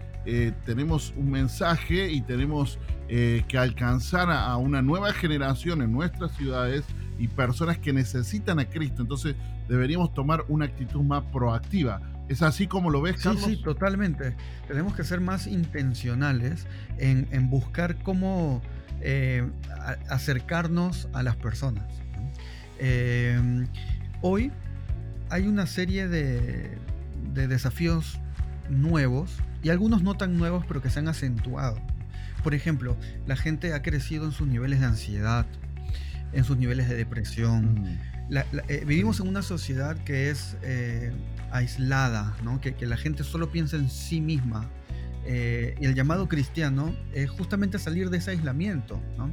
tenemos 0.66 1.14
un 1.16 1.32
mensaje 1.32 2.12
y 2.12 2.20
tenemos 2.20 2.80
que 3.08 3.58
alcanzar 3.58 4.30
a, 4.30 4.58
una 4.58 4.82
nueva 4.82 5.14
generación 5.14 5.82
en 5.82 5.94
nuestras 5.94 6.36
ciudades 6.36 6.84
y 7.18 7.30
personas 7.30 7.78
que 7.78 7.94
necesitan 7.94 8.60
a 8.60 8.66
Cristo, 8.66 9.02
entonces 9.02 9.38
deberíamos 9.70 10.14
tomar 10.14 10.44
una 10.50 10.66
actitud 10.66 11.02
más 11.02 11.24
proactiva. 11.32 12.02
¿Es 12.30 12.42
así 12.42 12.68
como 12.68 12.90
lo 12.90 13.02
ves, 13.02 13.18
Carlos? 13.24 13.44
Sí, 13.44 13.56
sí, 13.56 13.64
totalmente. 13.64 14.36
Tenemos 14.68 14.96
que 14.96 15.04
ser 15.04 15.22
más 15.22 15.48
intencionales 15.48 16.68
en, 16.98 17.50
buscar 17.50 18.02
cómo 18.04 18.62
eh, 19.02 19.50
acercarnos 20.10 21.08
a 21.14 21.24
las 21.24 21.36
personas. 21.38 21.86
Eh, 22.80 23.66
hoy 24.22 24.52
hay 25.30 25.48
una 25.48 25.66
serie 25.66 26.08
de, 26.08 26.78
desafíos 27.34 28.20
nuevos 28.70 29.38
y 29.64 29.70
algunos 29.70 30.04
no 30.04 30.16
tan 30.16 30.38
nuevos, 30.38 30.66
pero 30.68 30.82
que 30.82 30.90
se 30.90 31.00
han 31.00 31.08
acentuado. 31.08 31.78
Por 32.44 32.54
ejemplo, 32.54 32.98
la 33.26 33.36
gente 33.36 33.74
ha 33.74 33.82
crecido 33.82 34.26
en 34.26 34.32
sus 34.32 34.48
niveles 34.48 34.80
de 34.80 34.86
ansiedad, 34.86 35.46
en 36.34 36.44
sus 36.44 36.58
niveles 36.58 36.90
de 36.90 36.96
depresión. 36.96 37.82
Mm. 37.82 38.38
Eh, 38.68 38.84
vivimos 38.86 39.20
en 39.20 39.28
una 39.28 39.42
sociedad 39.42 39.98
que 40.04 40.30
es 40.30 40.58
aislada, 41.52 42.36
¿no? 42.44 42.60
que, 42.62 42.74
la 42.86 42.98
gente 42.98 43.24
solo 43.24 43.52
piensa 43.52 43.78
en 43.78 43.90
sí 43.90 44.22
misma. 44.22 44.70
Eh, 45.26 45.76
y 45.82 45.86
el 45.86 45.94
llamado 45.94 46.30
cristiano 46.30 46.96
es 47.14 47.30
justamente 47.30 47.80
salir 47.80 48.10
de 48.10 48.18
ese 48.18 48.32
aislamiento. 48.32 49.02
¿no? 49.18 49.32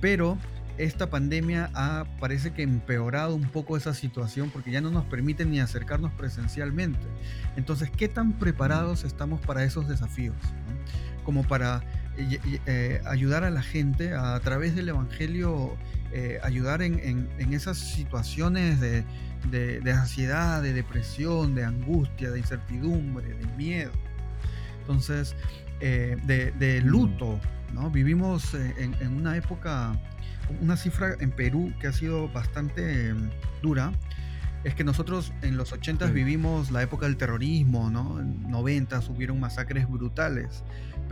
Pero 0.00 0.38
esta 0.78 1.10
pandemia 1.10 1.70
ha, 1.74 2.04
parece 2.20 2.52
que 2.52 2.62
empeorado 2.62 3.34
un 3.34 3.48
poco 3.48 3.76
esa 3.76 3.94
situación 3.94 4.50
porque 4.50 4.70
ya 4.70 4.80
no 4.80 4.90
nos 4.90 5.04
permite 5.04 5.44
ni 5.44 5.60
acercarnos 5.60 6.12
presencialmente. 6.12 7.06
Entonces, 7.56 7.90
¿qué 7.90 8.08
tan 8.08 8.38
preparados 8.38 9.04
estamos 9.04 9.40
para 9.40 9.64
esos 9.64 9.88
desafíos? 9.88 10.36
Como 11.24 11.44
para 11.44 11.82
eh, 12.16 12.60
eh, 12.66 13.00
ayudar 13.06 13.44
a 13.44 13.50
la 13.50 13.62
gente 13.62 14.14
a, 14.14 14.38
través 14.40 14.74
del 14.74 14.88
Evangelio, 14.88 15.76
ayudar 16.42 16.82
en, 16.82 17.00
en, 17.38 17.54
esas 17.54 17.78
situaciones 17.78 18.80
de, 18.80 19.02
de, 19.50 19.92
ansiedad, 19.92 20.62
de 20.62 20.74
depresión, 20.74 21.54
de 21.54 21.64
angustia, 21.64 22.30
de 22.30 22.38
incertidumbre, 22.38 23.28
de 23.28 23.46
miedo. 23.56 23.92
Entonces, 24.80 25.34
eh, 25.80 26.16
de, 26.24 26.80
mm. 26.80 26.86
luto, 26.86 27.40
¿no? 27.74 27.90
Vivimos 27.90 28.54
eh, 28.54 28.74
en, 28.78 29.16
una 29.16 29.36
época, 29.36 30.00
una 30.60 30.76
cifra 30.76 31.16
en 31.18 31.30
Perú 31.30 31.72
que 31.80 31.88
ha 31.88 31.92
sido 31.92 32.28
bastante 32.28 33.12
mm, 33.12 33.30
dura, 33.62 33.92
es 34.62 34.76
que 34.76 34.84
nosotros 34.84 35.32
en 35.42 35.56
los 35.56 35.72
80 35.72 36.06
vivimos 36.06 36.70
la 36.70 36.82
época 36.82 37.06
del 37.06 37.16
terrorismo, 37.16 37.90
¿no? 37.90 38.20
En 38.20 38.48
90 38.48 39.00
hubieron 39.10 39.40
masacres 39.40 39.88
brutales, 39.88 40.62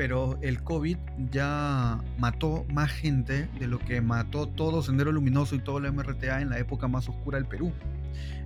pero 0.01 0.39
el 0.41 0.63
COVID 0.63 0.97
ya 1.31 2.03
mató 2.17 2.65
más 2.73 2.91
gente 2.91 3.51
de 3.59 3.67
lo 3.67 3.79
que 3.79 4.01
mató 4.01 4.47
todo 4.47 4.81
Sendero 4.81 5.13
Luminoso 5.13 5.57
y 5.57 5.59
todo 5.59 5.77
el 5.77 5.93
MRTA 5.93 6.41
en 6.41 6.49
la 6.49 6.59
época 6.59 6.89
más 6.89 7.07
oscura 7.11 7.37
del 7.37 7.47
Perú 7.47 7.71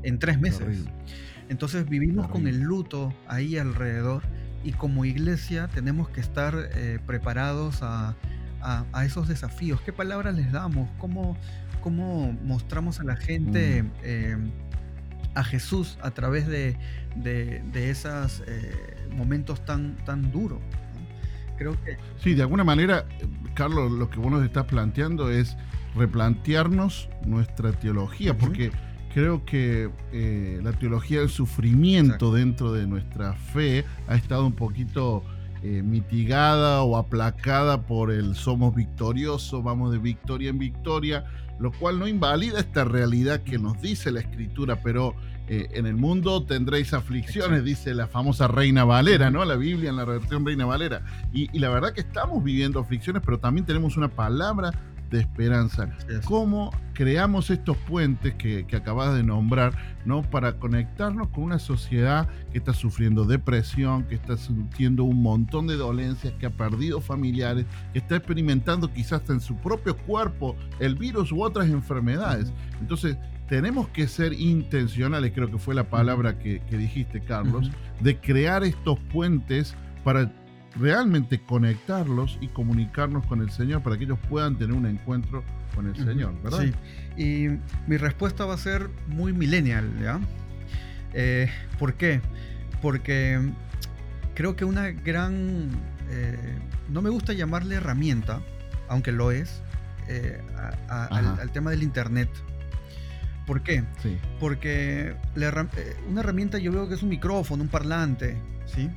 en 0.02 0.18
tres 0.18 0.40
meses. 0.40 0.84
Entonces 1.48 1.88
vivimos 1.88 2.26
con 2.26 2.48
el 2.48 2.58
luto 2.58 3.14
ahí 3.28 3.56
alrededor 3.56 4.24
y 4.64 4.72
como 4.72 5.04
iglesia 5.04 5.68
tenemos 5.68 6.08
que 6.08 6.20
estar 6.22 6.56
eh, 6.74 6.98
preparados 7.06 7.82
a, 7.82 8.16
esos 9.04 9.28
desafíos. 9.28 9.80
¿Qué 9.82 9.92
palabras 9.92 10.34
les 10.34 10.50
damos? 10.50 10.90
¿Cómo, 10.98 11.36
cómo 11.80 12.32
mostramos 12.32 12.98
a 12.98 13.04
la 13.04 13.14
gente 13.14 13.84
mm. 13.84 13.90
eh, 14.02 14.36
a 15.36 15.44
Jesús 15.44 15.98
a 16.02 16.10
través 16.10 16.48
de, 16.48 16.76
esos 17.74 18.42
eh, 18.48 19.06
momentos 19.16 19.64
tan, 19.64 19.94
tan 20.04 20.32
duros? 20.32 20.58
Creo 21.56 21.72
que... 21.84 21.96
Sí, 22.18 22.34
de 22.34 22.42
alguna 22.42 22.64
manera, 22.64 23.06
Carlos, 23.54 23.92
lo 23.92 24.10
que 24.10 24.18
vos 24.18 24.30
nos 24.30 24.44
estás 24.44 24.64
planteando 24.64 25.30
es 25.30 25.56
replantearnos 25.94 27.08
nuestra 27.24 27.72
teología, 27.72 28.36
porque 28.36 28.72
creo 29.12 29.44
que 29.44 29.90
eh, 30.12 30.60
la 30.62 30.72
teología 30.72 31.20
del 31.20 31.28
sufrimiento 31.28 32.32
dentro 32.32 32.72
de 32.72 32.86
nuestra 32.86 33.34
fe 33.34 33.84
ha 34.08 34.16
estado 34.16 34.44
un 34.44 34.54
poquito 34.54 35.22
eh, 35.62 35.82
mitigada 35.82 36.82
o 36.82 36.96
aplacada 36.96 37.86
por 37.86 38.10
el 38.10 38.34
somos 38.34 38.74
victoriosos, 38.74 39.62
vamos 39.62 39.92
de 39.92 39.98
victoria 39.98 40.50
en 40.50 40.58
victoria, 40.58 41.24
lo 41.58 41.70
cual 41.72 41.98
no 41.98 42.08
invalida 42.08 42.58
esta 42.58 42.84
realidad 42.84 43.42
que 43.44 43.58
nos 43.58 43.80
dice 43.80 44.10
la 44.10 44.20
escritura, 44.20 44.82
pero 44.82 45.14
eh, 45.48 45.68
en 45.72 45.86
el 45.86 45.96
mundo 45.96 46.44
tendréis 46.44 46.94
aflicciones, 46.94 47.64
dice 47.64 47.94
la 47.94 48.06
famosa 48.06 48.48
Reina 48.48 48.84
Valera, 48.84 49.30
¿no? 49.30 49.44
La 49.44 49.56
Biblia 49.56 49.90
en 49.90 49.96
la 49.96 50.04
versión 50.04 50.44
Reina 50.46 50.64
Valera. 50.64 51.02
Y, 51.32 51.54
y 51.54 51.58
la 51.58 51.68
verdad 51.68 51.92
que 51.92 52.00
estamos 52.00 52.42
viviendo 52.42 52.80
aflicciones, 52.80 53.22
pero 53.24 53.38
también 53.38 53.66
tenemos 53.66 53.96
una 53.96 54.08
palabra 54.08 54.72
de 55.10 55.20
esperanza. 55.20 55.96
¿Cómo 56.24 56.70
creamos 56.92 57.50
estos 57.50 57.76
puentes 57.76 58.34
que, 58.34 58.66
que, 58.66 58.76
acabas 58.76 59.14
de 59.14 59.22
nombrar, 59.22 59.72
¿no? 60.04 60.22
Para 60.22 60.58
conectarnos 60.58 61.28
con 61.28 61.44
una 61.44 61.58
sociedad 61.58 62.28
que 62.50 62.58
está 62.58 62.72
sufriendo 62.72 63.24
depresión, 63.24 64.04
que 64.04 64.16
está 64.16 64.36
sintiendo 64.36 65.04
un 65.04 65.22
montón 65.22 65.66
de 65.66 65.76
dolencias, 65.76 66.32
que 66.34 66.46
ha 66.46 66.50
perdido 66.50 67.00
familiares, 67.00 67.66
que 67.92 68.00
está 68.00 68.16
experimentando 68.16 68.92
quizás 68.92 69.22
en 69.30 69.40
su 69.40 69.56
propio 69.56 69.96
cuerpo 69.96 70.56
el 70.80 70.96
virus 70.96 71.30
u 71.32 71.42
otras 71.42 71.68
enfermedades. 71.68 72.52
Entonces, 72.80 73.16
tenemos 73.48 73.88
que 73.88 74.08
ser 74.08 74.32
intencionales, 74.32 75.32
creo 75.32 75.50
que 75.50 75.58
fue 75.58 75.74
la 75.74 75.88
palabra 75.90 76.38
que, 76.38 76.60
dijiste, 76.70 77.20
Carlos, 77.20 77.70
de 78.00 78.18
crear 78.18 78.64
estos 78.64 78.98
puentes 79.12 79.74
para 80.02 80.32
realmente 80.76 81.40
conectarlos 81.40 82.38
y 82.40 82.48
comunicarnos 82.48 83.24
con 83.26 83.40
el 83.40 83.50
Señor 83.50 83.82
para 83.82 83.96
que 83.96 84.04
ellos 84.04 84.18
puedan 84.28 84.56
tener 84.56 84.74
un 84.74 84.86
encuentro 84.86 85.44
con 85.74 85.86
el 85.86 85.96
Señor, 85.96 86.34
¿verdad? 86.42 86.64
Sí. 87.16 87.22
Y 87.22 87.48
mi 87.86 87.96
respuesta 87.96 88.44
va 88.44 88.54
a 88.54 88.58
ser 88.58 88.88
muy 89.08 89.32
millennial, 89.32 89.88
¿ya? 90.02 90.20
Eh, 91.12 91.48
¿Por 91.78 91.94
qué? 91.94 92.20
Porque 92.82 93.40
creo 94.34 94.56
que 94.56 94.64
una 94.64 94.90
gran, 94.90 95.70
eh, 96.10 96.58
no 96.88 97.02
me 97.02 97.10
gusta 97.10 97.32
llamarle 97.32 97.76
herramienta, 97.76 98.40
aunque 98.88 99.12
lo 99.12 99.30
es, 99.30 99.62
eh, 100.08 100.42
al, 100.88 101.50
tema 101.52 101.70
del 101.70 101.82
Internet. 101.82 102.28
¿Por 103.46 103.62
qué? 103.62 103.84
Sí. 104.02 104.18
Porque 104.40 105.14
una 106.08 106.20
herramienta 106.20 106.58
yo 106.58 106.72
veo 106.72 106.88
que 106.88 106.94
es 106.94 107.02
un 107.02 107.10
micrófono, 107.10 107.62
un 107.62 107.68
parlante, 107.68 108.36
¿sí? 108.66 108.90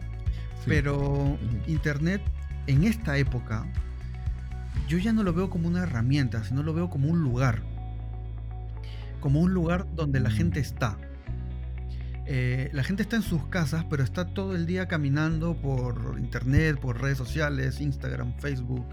Pero 0.66 1.38
Internet 1.66 2.22
en 2.68 2.84
esta 2.84 3.18
época, 3.18 3.66
yo 4.88 4.98
ya 4.98 5.14
no 5.14 5.24
lo 5.24 5.34
veo 5.34 5.50
como 5.50 5.68
una 5.68 5.84
herramienta, 5.84 6.44
sino 6.44 6.64
lo 6.64 6.74
veo 6.74 6.90
como 6.90 7.10
un 7.10 7.22
lugar. 7.24 7.62
Como 9.22 9.40
un 9.40 9.54
lugar 9.54 9.88
donde 9.96 10.20
la 10.20 10.30
gente 10.30 10.60
mm. 10.60 10.64
está. 10.64 10.98
Eh, 12.30 12.70
la 12.74 12.84
gente 12.84 13.04
está 13.04 13.16
en 13.16 13.22
sus 13.22 13.46
casas, 13.48 13.86
pero 13.90 14.04
está 14.04 14.26
todo 14.26 14.54
el 14.54 14.66
día 14.66 14.88
caminando 14.88 15.56
por 15.56 16.16
internet, 16.20 16.78
por 16.78 17.02
redes 17.02 17.18
sociales, 17.18 17.80
Instagram, 17.80 18.34
Facebook, 18.40 18.86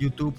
YouTube. 0.00 0.34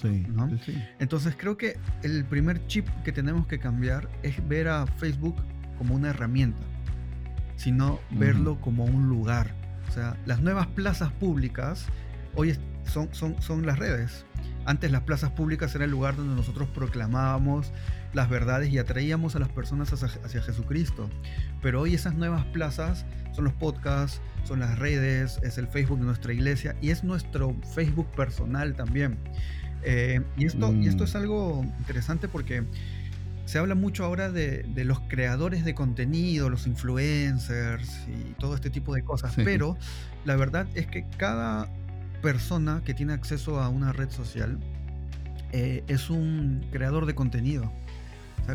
Entonces 0.99 1.35
creo 1.37 1.55
que 1.55 1.77
el 2.03 2.25
primer 2.25 2.67
chip 2.67 2.87
que 3.05 3.13
tenemos 3.13 3.47
que 3.47 3.57
cambiar 3.57 4.09
es 4.21 4.45
ver 4.49 4.67
a 4.67 4.85
Facebook 4.85 5.37
como 5.77 5.95
una 5.95 6.09
herramienta, 6.09 6.61
sino 7.55 7.99
verlo 8.09 8.59
como 8.59 8.83
un 8.83 9.07
lugar. 9.07 9.55
O 9.87 9.91
sea, 9.93 10.17
las 10.25 10.41
nuevas 10.41 10.67
plazas 10.67 11.11
públicas 11.13 11.85
hoy 12.35 12.49
son, 12.85 13.13
son, 13.13 13.41
son 13.41 13.65
las 13.65 13.79
redes. 13.79 14.25
Antes 14.65 14.91
las 14.91 15.01
plazas 15.01 15.31
públicas 15.31 15.73
era 15.73 15.85
el 15.85 15.91
lugar 15.91 16.15
donde 16.15 16.35
nosotros 16.35 16.69
proclamábamos 16.69 17.71
las 18.13 18.29
verdades 18.29 18.71
y 18.71 18.77
atraíamos 18.77 19.35
a 19.35 19.39
las 19.39 19.49
personas 19.49 19.91
hacia, 19.93 20.41
Jesucristo. 20.41 21.09
Pero 21.61 21.81
hoy 21.81 21.95
esas 21.95 22.13
nuevas 22.13 22.45
plazas 22.45 23.05
son 23.33 23.45
los 23.45 23.53
podcasts, 23.53 24.21
son 24.43 24.59
las 24.59 24.77
redes, 24.77 25.39
es 25.43 25.57
el 25.57 25.67
Facebook 25.67 25.99
de 25.99 26.05
nuestra 26.05 26.33
iglesia 26.33 26.75
y 26.81 26.91
es 26.91 27.03
nuestro 27.03 27.55
Facebook 27.73 28.07
personal 28.11 28.75
también. 28.75 29.17
Eh, 29.83 30.21
y, 30.37 30.45
esto, 30.45 30.71
y 30.73 30.87
esto 30.87 31.05
es 31.05 31.13
mm. 31.15 31.17
algo 31.17 31.65
interesante 31.79 32.27
porque 32.27 32.63
se 33.45 33.57
habla 33.57 33.75
mucho 33.75 34.05
ahora 34.05 34.31
de, 34.31 34.63
los 34.85 34.99
creadores 35.01 35.65
de 35.65 35.73
contenido, 35.73 36.49
los 36.49 36.67
influencers 36.67 38.07
y 38.07 38.33
todo 38.39 38.55
este 38.55 38.69
tipo 38.69 38.93
de 38.93 39.03
cosas, 39.03 39.33
pero 39.35 39.75
la 40.23 40.35
verdad 40.35 40.67
es 40.75 40.85
que 40.87 41.05
cada 41.17 41.67
persona 42.21 42.81
que 42.85 42.93
tiene 42.93 43.13
acceso 43.13 43.59
a 43.59 43.69
una 43.69 43.91
red 43.91 44.09
social 44.09 44.59
eh, 45.51 45.83
es 45.87 46.09
un 46.09 46.65
creador 46.71 47.05
de 47.05 47.15
contenido. 47.15 47.71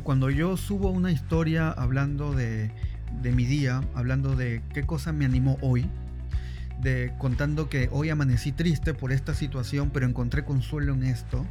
cuando 0.02 0.30
yo 0.30 0.56
subo 0.56 0.90
una 0.90 1.10
historia 1.10 1.70
hablando 1.70 2.32
de, 2.34 2.70
mi 3.22 3.44
día, 3.44 3.82
hablando 3.94 4.34
de 4.34 4.62
qué 4.74 4.84
cosa 4.84 5.12
me 5.12 5.24
animó 5.24 5.58
hoy, 5.60 5.88
de 6.80 7.12
contando 7.18 7.68
que 7.68 7.88
hoy 7.90 8.10
amanecí 8.10 8.52
triste 8.52 8.92
por 8.92 9.12
esta 9.12 9.34
situación, 9.34 9.90
pero 9.90 10.06
encontré 10.06 10.44
consuelo 10.44 10.92
en 10.92 11.04
esto. 11.04 11.46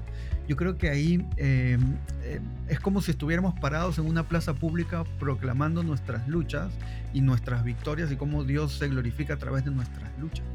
Yo 0.48 0.56
creo 0.56 0.78
que 0.78 0.90
ahí 0.90 1.26
em, 1.38 1.96
eh, 2.22 2.40
es 2.68 2.80
como 2.80 3.02
si 3.02 3.12
estuviéramos 3.12 3.60
parados 3.60 3.98
en 3.98 4.06
una 4.06 4.28
plaza 4.28 4.54
pública 4.54 5.04
proclamando 5.20 5.82
nuestras 5.82 6.28
luchas 6.28 6.72
y 7.14 7.22
nuestras 7.22 7.64
victorias 7.64 8.12
y 8.12 8.16
cómo 8.16 8.44
Dios 8.44 8.78
se 8.78 8.88
glorifica 8.88 9.36
a 9.36 9.38
través 9.38 9.66
de 9.66 9.72
nuestras 9.72 10.12
luchas. 10.20 10.46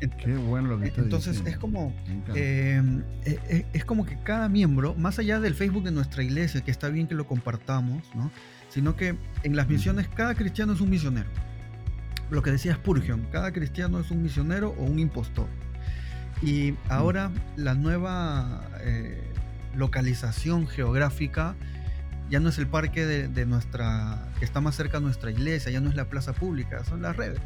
Qué 0.00 0.34
bueno 0.34 0.68
lo 0.68 0.80
que 0.80 0.92
Entonces 0.96 1.42
es 1.44 1.56
como 1.58 1.92
em, 2.34 3.02
e, 3.24 3.38
e, 3.48 3.66
es 3.72 3.84
como 3.84 4.06
que 4.06 4.16
cada 4.22 4.48
miembro, 4.48 4.94
más 4.94 5.18
allá 5.18 5.40
del 5.40 5.54
Facebook 5.54 5.84
de 5.84 5.90
nuestra 5.90 6.22
iglesia, 6.22 6.62
que 6.62 6.70
está 6.70 6.88
bien 6.88 7.06
que 7.06 7.14
lo 7.14 7.26
compartamos, 7.26 8.02
¿no? 8.14 8.30
sino 8.68 8.96
que 8.96 9.16
en 9.42 9.56
las 9.56 9.68
misiones 9.68 10.08
cada 10.08 10.34
cristiano 10.34 10.72
es 10.72 10.80
un 10.80 10.90
misionero 10.90 11.28
lo 12.30 12.42
que 12.42 12.52
decía 12.52 12.74
Spurgeon, 12.74 13.26
cada 13.32 13.52
cristiano 13.52 14.00
es 14.00 14.10
un 14.10 14.22
misionero 14.22 14.74
o 14.78 14.84
un 14.84 14.98
impostor. 14.98 15.48
Y 16.42 16.74
ahora 16.88 17.30
la 17.56 17.74
nueva 17.74 18.62
eh, 18.80 19.22
localización 19.74 20.66
geográfica 20.66 21.54
ya 22.30 22.38
no 22.38 22.48
es 22.48 22.58
el 22.58 22.68
parque 22.68 23.04
de, 23.04 23.46
nuestra, 23.46 24.28
que 24.38 24.44
está 24.44 24.60
más 24.60 24.76
cerca 24.76 24.98
de 24.98 25.04
nuestra 25.04 25.32
iglesia, 25.32 25.72
ya 25.72 25.80
no 25.80 25.90
es 25.90 25.96
la 25.96 26.08
plaza 26.08 26.32
pública, 26.32 26.84
son 26.84 27.02
las 27.02 27.16
redes. 27.16 27.40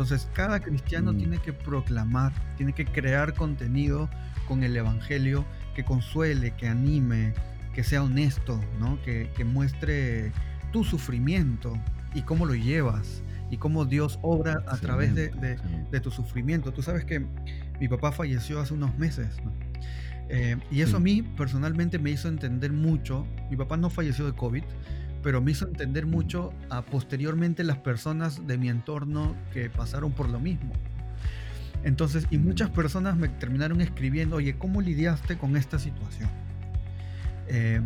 Entonces 0.00 0.30
cada 0.32 0.60
cristiano 0.60 1.12
mm. 1.12 1.16
tiene 1.18 1.38
que 1.42 1.52
proclamar, 1.52 2.32
tiene 2.56 2.72
que 2.72 2.86
crear 2.86 3.34
contenido 3.34 4.08
con 4.48 4.62
el 4.62 4.74
Evangelio 4.74 5.44
que 5.74 5.84
consuele, 5.84 6.52
que 6.52 6.68
anime, 6.68 7.34
que 7.74 7.84
sea 7.84 8.02
honesto, 8.02 8.58
¿no? 8.78 8.98
que, 9.02 9.30
que 9.36 9.44
muestre 9.44 10.32
tu 10.72 10.84
sufrimiento 10.84 11.74
y 12.14 12.22
cómo 12.22 12.46
lo 12.46 12.54
llevas 12.54 13.22
y 13.50 13.58
cómo 13.58 13.84
Dios 13.84 14.18
obra 14.22 14.64
a 14.68 14.78
través 14.78 15.14
de, 15.14 16.00
tu 16.02 16.10
sufrimiento. 16.10 16.72
Tú 16.72 16.80
sabes 16.80 17.04
que 17.04 17.26
mi 17.78 17.86
papá 17.86 18.10
falleció 18.10 18.58
hace 18.58 18.72
unos 18.72 18.96
meses, 18.96 19.28
eh, 20.30 20.56
y 20.70 20.80
eso 20.80 20.96
a 20.96 21.00
mí 21.00 21.20
personalmente 21.22 21.98
me 21.98 22.10
hizo 22.10 22.28
entender 22.28 22.72
mucho. 22.72 23.26
Mi 23.50 23.56
papá 23.56 23.76
no 23.76 23.90
falleció 23.90 24.24
de 24.24 24.32
COVID, 24.32 24.62
pero 25.22 25.40
me 25.40 25.52
hizo 25.52 25.66
entender 25.66 26.06
mucho 26.06 26.52
a 26.70 26.82
posteriormente 26.82 27.64
las 27.64 27.78
personas 27.78 28.46
de 28.46 28.58
mi 28.58 28.68
entorno 28.68 29.36
que 29.52 29.70
pasaron 29.70 30.12
por 30.12 30.28
lo 30.28 30.40
mismo. 30.40 30.72
Entonces, 31.82 32.26
y 32.30 32.38
muchas 32.38 32.70
personas 32.70 33.16
me 33.16 33.28
terminaron 33.28 33.80
escribiendo, 33.80 34.36
oye, 34.36 34.56
¿cómo 34.56 34.80
lidiaste 34.80 35.38
con 35.38 35.56
esta 35.56 35.78
situación? 35.78 36.28
Eh, 37.48 37.80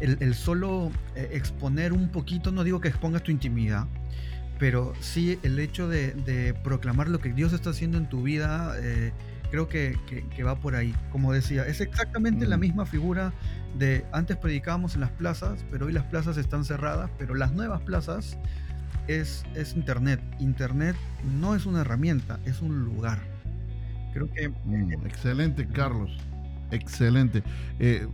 el, 0.00 0.34
solo 0.34 0.90
eh, 1.14 1.30
exponer 1.32 1.92
un 1.92 2.08
poquito, 2.08 2.52
no 2.52 2.64
digo 2.64 2.80
que 2.80 2.88
expongas 2.88 3.22
tu 3.22 3.30
intimidad, 3.30 3.86
pero 4.58 4.94
sí 5.00 5.38
el 5.42 5.58
hecho 5.58 5.88
de, 5.88 6.54
proclamar 6.64 7.08
lo 7.08 7.18
que 7.18 7.32
Dios 7.32 7.52
está 7.52 7.70
haciendo 7.70 7.98
en 7.98 8.08
tu 8.08 8.22
vida, 8.22 8.74
eh, 8.78 9.12
creo 9.50 9.68
que, 9.68 9.96
va 10.44 10.56
por 10.56 10.74
ahí. 10.74 10.94
Como 11.10 11.32
decía, 11.32 11.66
es 11.66 11.80
exactamente 11.80 12.46
la 12.46 12.56
mm. 12.56 12.60
misma 12.60 12.86
figura 12.86 13.32
de 13.78 14.04
antes 14.12 14.36
predicábamos 14.36 14.94
en 14.94 15.00
las 15.02 15.10
plazas, 15.10 15.64
pero 15.70 15.86
hoy 15.86 15.92
las 15.92 16.04
plazas 16.04 16.36
están 16.36 16.64
cerradas, 16.64 17.10
pero 17.18 17.34
las 17.34 17.52
nuevas 17.52 17.80
plazas 17.82 18.38
es, 19.06 19.44
es 19.54 19.74
Internet. 19.74 20.20
Internet 20.38 20.96
no 21.38 21.54
es 21.54 21.66
una 21.66 21.82
herramienta, 21.82 22.40
es 22.44 22.62
un 22.62 22.84
lugar. 22.84 23.18
Creo 24.12 24.30
que... 24.32 24.48
Mm, 24.48 25.06
excelente, 25.06 25.66
Carlos. 25.66 26.16
Excelente. 26.70 27.42
Eh, 27.78 28.06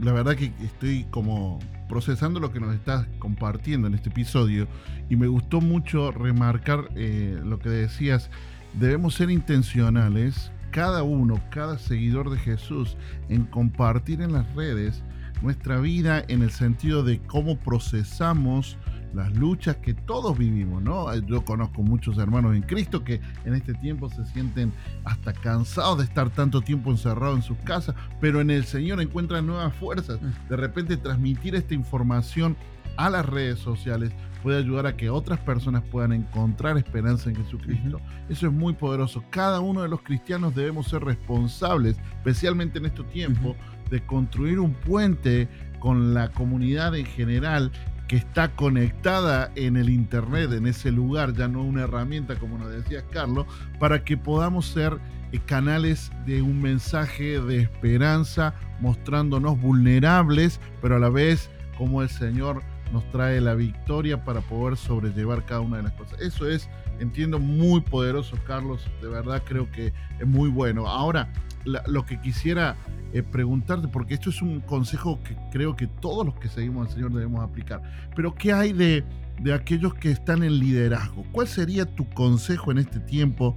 la 0.00 0.12
verdad 0.12 0.36
que 0.36 0.52
estoy 0.62 1.04
como 1.10 1.58
procesando 1.88 2.40
lo 2.40 2.52
que 2.52 2.60
nos 2.60 2.74
estás 2.74 3.06
compartiendo 3.18 3.86
en 3.86 3.94
este 3.94 4.08
episodio 4.08 4.66
y 5.10 5.16
me 5.16 5.26
gustó 5.26 5.60
mucho 5.60 6.10
remarcar 6.10 6.88
eh, 6.96 7.38
lo 7.44 7.58
que 7.58 7.68
decías. 7.68 8.30
Debemos 8.74 9.14
ser 9.14 9.30
intencionales, 9.30 10.50
cada 10.72 11.04
uno, 11.04 11.40
cada 11.50 11.78
seguidor 11.78 12.30
de 12.30 12.38
Jesús, 12.38 12.96
en 13.28 13.44
compartir 13.44 14.20
en 14.20 14.32
las 14.32 14.52
redes 14.54 15.04
nuestra 15.42 15.78
vida 15.78 16.24
en 16.28 16.42
el 16.42 16.50
sentido 16.50 17.04
de 17.04 17.20
cómo 17.20 17.58
procesamos 17.58 18.76
las 19.12 19.36
luchas 19.36 19.76
que 19.76 19.92
todos 19.92 20.38
vivimos, 20.38 20.82
¿no? 20.82 21.14
Yo 21.26 21.44
conozco 21.44 21.82
muchos 21.82 22.16
hermanos 22.16 22.56
en 22.56 22.62
Cristo 22.62 23.04
que 23.04 23.20
en 23.44 23.54
este 23.54 23.74
tiempo 23.74 24.08
se 24.08 24.24
sienten 24.24 24.72
hasta 25.04 25.34
cansados 25.34 25.98
de 25.98 26.04
estar 26.04 26.30
tanto 26.30 26.62
tiempo 26.62 26.90
encerrados 26.90 27.36
en 27.36 27.42
sus 27.42 27.58
casas, 27.58 27.94
pero 28.20 28.40
en 28.40 28.50
el 28.50 28.64
Señor 28.64 29.02
encuentran 29.02 29.46
nuevas 29.46 29.74
fuerzas. 29.74 30.20
Mm. 30.22 30.48
De 30.48 30.56
repente 30.56 30.96
transmitir 30.96 31.54
esta 31.54 31.74
información 31.74 32.56
a 32.96 33.10
las 33.10 33.26
redes 33.26 33.58
sociales 33.58 34.12
puede 34.42 34.58
ayudar 34.58 34.86
a 34.86 34.96
que 34.96 35.08
otras 35.08 35.38
personas 35.40 35.82
puedan 35.90 36.12
encontrar 36.12 36.76
esperanza 36.76 37.30
en 37.30 37.36
Jesucristo. 37.36 38.00
Eso 38.28 38.46
es 38.46 38.52
muy 38.52 38.72
poderoso. 38.72 39.24
Cada 39.30 39.60
uno 39.60 39.82
de 39.82 39.88
los 39.88 40.02
cristianos 40.02 40.54
debemos 40.54 40.88
ser 40.88 41.04
responsables, 41.04 41.96
especialmente 42.16 42.78
en 42.78 42.86
este 42.86 43.04
tiempo, 43.04 43.56
de 43.90 44.04
construir 44.04 44.58
un 44.58 44.74
puente 44.74 45.48
con 45.78 46.14
la 46.14 46.30
comunidad 46.32 46.94
en 46.96 47.06
general 47.06 47.72
que 48.08 48.16
está 48.16 48.54
conectada 48.54 49.50
en 49.54 49.76
el 49.76 49.88
Internet, 49.88 50.52
en 50.52 50.66
ese 50.66 50.92
lugar, 50.92 51.32
ya 51.32 51.48
no 51.48 51.62
una 51.62 51.84
herramienta 51.84 52.36
como 52.36 52.58
nos 52.58 52.70
decía 52.70 53.02
Carlos, 53.10 53.46
para 53.78 54.04
que 54.04 54.16
podamos 54.16 54.66
ser 54.66 54.98
eh, 55.32 55.40
canales 55.46 56.12
de 56.26 56.42
un 56.42 56.60
mensaje 56.60 57.40
de 57.40 57.62
esperanza, 57.62 58.54
mostrándonos 58.80 59.58
vulnerables, 59.58 60.60
pero 60.82 60.96
a 60.96 60.98
la 60.98 61.08
vez 61.08 61.48
como 61.78 62.02
el 62.02 62.10
Señor 62.10 62.62
nos 62.92 63.08
trae 63.10 63.40
la 63.40 63.54
victoria 63.54 64.24
para 64.24 64.40
poder 64.40 64.76
sobrellevar 64.76 65.44
cada 65.46 65.60
una 65.60 65.78
de 65.78 65.84
las 65.84 65.92
cosas. 65.92 66.20
Eso 66.20 66.48
es, 66.48 66.68
entiendo, 67.00 67.38
muy 67.38 67.80
poderoso, 67.80 68.36
Carlos. 68.46 68.88
De 69.00 69.08
verdad 69.08 69.42
creo 69.46 69.70
que 69.70 69.92
es 70.18 70.26
muy 70.26 70.50
bueno. 70.50 70.86
Ahora, 70.86 71.32
lo 71.64 72.04
que 72.04 72.20
quisiera 72.20 72.76
eh, 73.12 73.22
preguntarte, 73.22 73.88
porque 73.88 74.14
esto 74.14 74.30
es 74.30 74.42
un 74.42 74.60
consejo 74.60 75.20
que 75.22 75.36
creo 75.50 75.76
que 75.76 75.86
todos 75.86 76.26
los 76.26 76.34
que 76.36 76.48
seguimos 76.48 76.88
al 76.88 76.94
Señor 76.94 77.12
debemos 77.12 77.42
aplicar, 77.42 77.82
pero 78.16 78.34
¿qué 78.34 78.52
hay 78.52 78.72
de, 78.72 79.04
de 79.40 79.54
aquellos 79.54 79.94
que 79.94 80.10
están 80.10 80.42
en 80.42 80.58
liderazgo? 80.58 81.24
¿Cuál 81.32 81.46
sería 81.46 81.86
tu 81.86 82.08
consejo 82.10 82.72
en 82.72 82.78
este 82.78 83.00
tiempo 83.00 83.56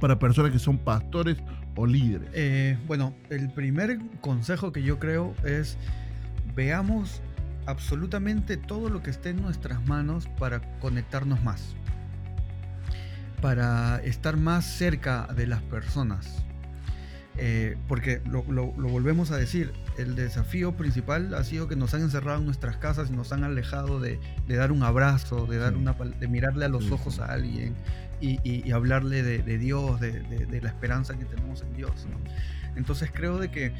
para 0.00 0.18
personas 0.18 0.52
que 0.52 0.58
son 0.58 0.78
pastores 0.78 1.38
o 1.74 1.86
líderes? 1.86 2.28
Eh, 2.32 2.78
bueno, 2.86 3.14
el 3.30 3.50
primer 3.50 3.98
consejo 4.20 4.72
que 4.72 4.82
yo 4.82 4.98
creo 4.98 5.34
es 5.44 5.76
veamos 6.54 7.20
absolutamente 7.66 8.56
todo 8.56 8.88
lo 8.88 9.02
que 9.02 9.10
esté 9.10 9.30
en 9.30 9.42
nuestras 9.42 9.86
manos 9.86 10.28
para 10.38 10.60
conectarnos 10.78 11.42
más, 11.42 11.74
para 13.42 13.98
estar 13.98 14.36
más 14.36 14.64
cerca 14.64 15.28
de 15.34 15.46
las 15.46 15.62
personas. 15.62 16.42
Eh, 17.38 17.76
porque 17.86 18.22
lo, 18.24 18.42
volvemos 18.42 19.30
a 19.30 19.36
decir, 19.36 19.74
el 19.98 20.14
desafío 20.14 20.74
principal 20.74 21.34
ha 21.34 21.44
sido 21.44 21.68
que 21.68 21.76
nos 21.76 21.92
han 21.92 22.00
encerrado 22.00 22.38
en 22.38 22.46
nuestras 22.46 22.78
casas 22.78 23.10
y 23.10 23.12
nos 23.12 23.30
han 23.30 23.44
alejado 23.44 24.00
de, 24.00 24.18
dar 24.48 24.72
un 24.72 24.82
abrazo, 24.82 25.44
de, 25.46 25.58
dar 25.58 25.76
una, 25.76 25.92
de 25.92 26.28
mirarle 26.28 26.64
a 26.64 26.68
los 26.68 26.90
ojos 26.90 27.18
a 27.18 27.26
alguien 27.26 27.74
y, 28.20 28.70
hablarle 28.70 29.22
de, 29.22 29.58
Dios, 29.58 30.00
de, 30.00 30.60
la 30.62 30.68
esperanza 30.68 31.18
que 31.18 31.26
tenemos 31.26 31.60
en 31.62 31.74
Dios. 31.74 32.06
Entonces 32.74 33.10
creo 33.12 33.38
de 33.38 33.50
que 33.50 33.72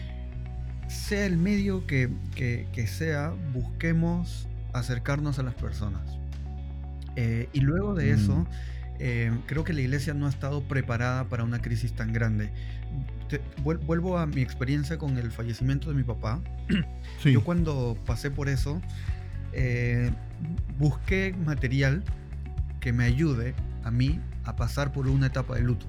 sea 0.89 1.27
el 1.27 1.37
medio 1.37 1.87
que, 1.87 2.11
sea, 2.87 3.33
busquemos 3.53 4.49
acercarnos 4.73 5.39
a 5.39 5.43
las 5.43 5.55
personas. 5.55 6.03
Eh, 7.17 7.49
y 7.53 7.61
luego 7.61 7.95
de 7.95 8.11
eso, 8.11 8.37
mm. 8.37 8.47
eh, 8.99 9.39
creo 9.47 9.65
que 9.65 9.73
la 9.73 9.81
iglesia 9.81 10.15
no 10.15 10.27
ha 10.27 10.31
estado 10.31 10.63
preparada 10.69 11.25
para 11.25 11.45
una 11.45 11.61
crisis 11.63 11.95
tan 11.95 12.13
grande 12.13 12.51
vuelvo 13.63 14.19
a 14.19 14.27
mi 14.27 14.43
experiencia 14.43 14.99
con 14.99 15.17
el 15.19 15.31
fallecimiento 15.31 15.91
de 15.91 15.97
mi 15.97 16.05
papá. 16.05 16.41
Yo 17.25 17.43
cuando 17.43 17.99
pasé 18.07 18.31
por 18.31 18.49
eso, 18.49 18.81
eh, 19.53 20.11
busqué 20.79 21.35
material 21.45 22.03
que 22.81 22.93
me 22.93 23.05
ayude 23.05 23.55
a 23.85 23.91
mí 23.91 24.21
a 24.45 24.57
pasar 24.57 24.93
por 24.93 25.09
una 25.09 25.27
etapa 25.27 25.57
de 25.57 25.63
luto. 25.63 25.87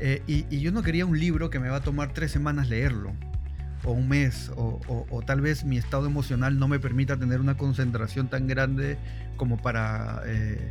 Eh, 0.00 0.22
y, 0.26 0.58
yo 0.58 0.72
no 0.72 0.82
quería 0.82 1.06
un 1.06 1.16
libro 1.16 1.48
que 1.48 1.60
me 1.60 1.68
va 1.68 1.76
a 1.76 1.80
tomar 1.80 2.12
tres 2.12 2.32
semanas 2.32 2.68
leerlo, 2.68 3.12
o 3.84 3.92
un 3.92 4.08
mes, 4.08 4.50
o, 4.56 5.22
tal 5.26 5.40
vez 5.40 5.64
mi 5.64 5.76
estado 5.76 6.06
emocional 6.06 6.58
no 6.58 6.68
me 6.68 6.78
permita 6.78 7.16
tener 7.16 7.40
una 7.40 7.56
concentración 7.56 8.28
tan 8.28 8.46
grande 8.46 8.98
como 9.36 9.60
para 9.60 10.22
eh, 10.26 10.70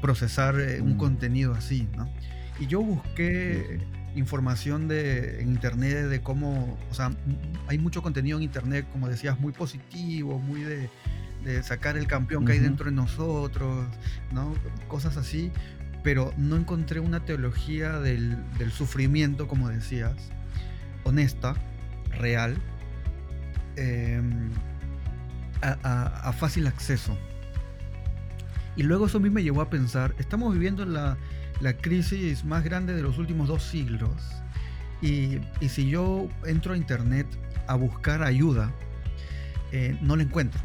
procesar 0.00 0.60
eh, 0.60 0.80
un 0.80 0.94
mm. 0.94 0.98
contenido 0.98 1.54
así. 1.54 1.88
¿no? 1.96 2.08
Y 2.60 2.66
yo 2.66 2.80
busqué 2.80 3.80
información 4.14 4.88
de, 4.88 5.40
en 5.40 5.48
internet 5.48 6.06
de 6.06 6.20
cómo, 6.20 6.78
o 6.90 6.94
sea, 6.94 7.10
hay 7.66 7.78
mucho 7.78 8.02
contenido 8.02 8.38
en 8.38 8.44
internet, 8.44 8.86
como 8.92 9.08
decías, 9.08 9.38
muy 9.40 9.52
positivo, 9.52 10.38
muy 10.38 10.60
de, 10.60 10.90
sacar 11.62 11.98
el 11.98 12.06
campeón 12.06 12.46
que 12.46 12.52
hay 12.52 12.58
dentro 12.58 12.86
de 12.86 12.92
nosotros, 12.92 13.86
¿no? 14.32 14.54
Cosas 14.88 15.18
así, 15.18 15.52
pero 16.02 16.32
no 16.38 16.56
encontré 16.56 17.00
una 17.00 17.24
teología 17.26 17.98
del, 17.98 18.38
sufrimiento, 18.70 19.46
como 19.46 19.68
decías, 19.68 20.14
honesta, 21.02 21.54
real, 22.14 22.56
em, 23.76 24.50
a, 25.62 26.32
fácil 26.32 26.66
acceso. 26.66 27.16
Y 28.76 28.82
luego 28.82 29.06
eso 29.06 29.20
mí 29.20 29.30
me 29.30 29.42
llevó 29.42 29.60
a 29.60 29.70
pensar, 29.70 30.14
estamos 30.18 30.52
viviendo 30.52 30.84
la, 30.84 31.16
la 31.60 31.74
crisis 31.74 32.44
más 32.44 32.64
grande 32.64 32.94
de 32.94 33.02
los 33.02 33.18
últimos 33.18 33.48
dos 33.48 33.62
siglos. 33.62 34.10
Y, 35.00 35.40
si 35.68 35.88
yo 35.88 36.28
entro 36.46 36.72
a 36.72 36.76
internet 36.76 37.26
a 37.66 37.74
buscar 37.74 38.22
ayuda, 38.22 38.70
eh, 39.72 39.98
no 40.00 40.16
la 40.16 40.22
encuentro. 40.22 40.60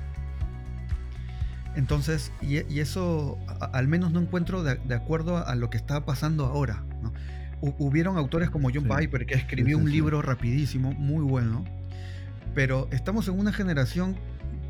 Entonces, 1.75 2.31
y, 2.41 2.57
eso 2.79 3.37
al 3.73 3.87
menos 3.87 4.11
no 4.11 4.21
encuentro 4.21 4.63
de, 4.63 4.95
acuerdo 4.95 5.45
a, 5.45 5.55
lo 5.55 5.69
que 5.69 5.77
está 5.77 6.05
pasando 6.05 6.45
ahora. 6.45 6.83
Hubieron 7.61 8.17
autores 8.17 8.49
como 8.49 8.69
John 8.73 8.87
Piper 8.87 9.25
que 9.25 9.33
escribió 9.33 9.77
un 9.77 9.91
libro 9.91 10.21
rapidísimo, 10.21 10.93
muy 10.93 11.23
bueno, 11.23 11.65
pero 12.55 12.87
estamos 12.91 13.27
en 13.27 13.37
una 13.37 13.51
generación 13.51 14.15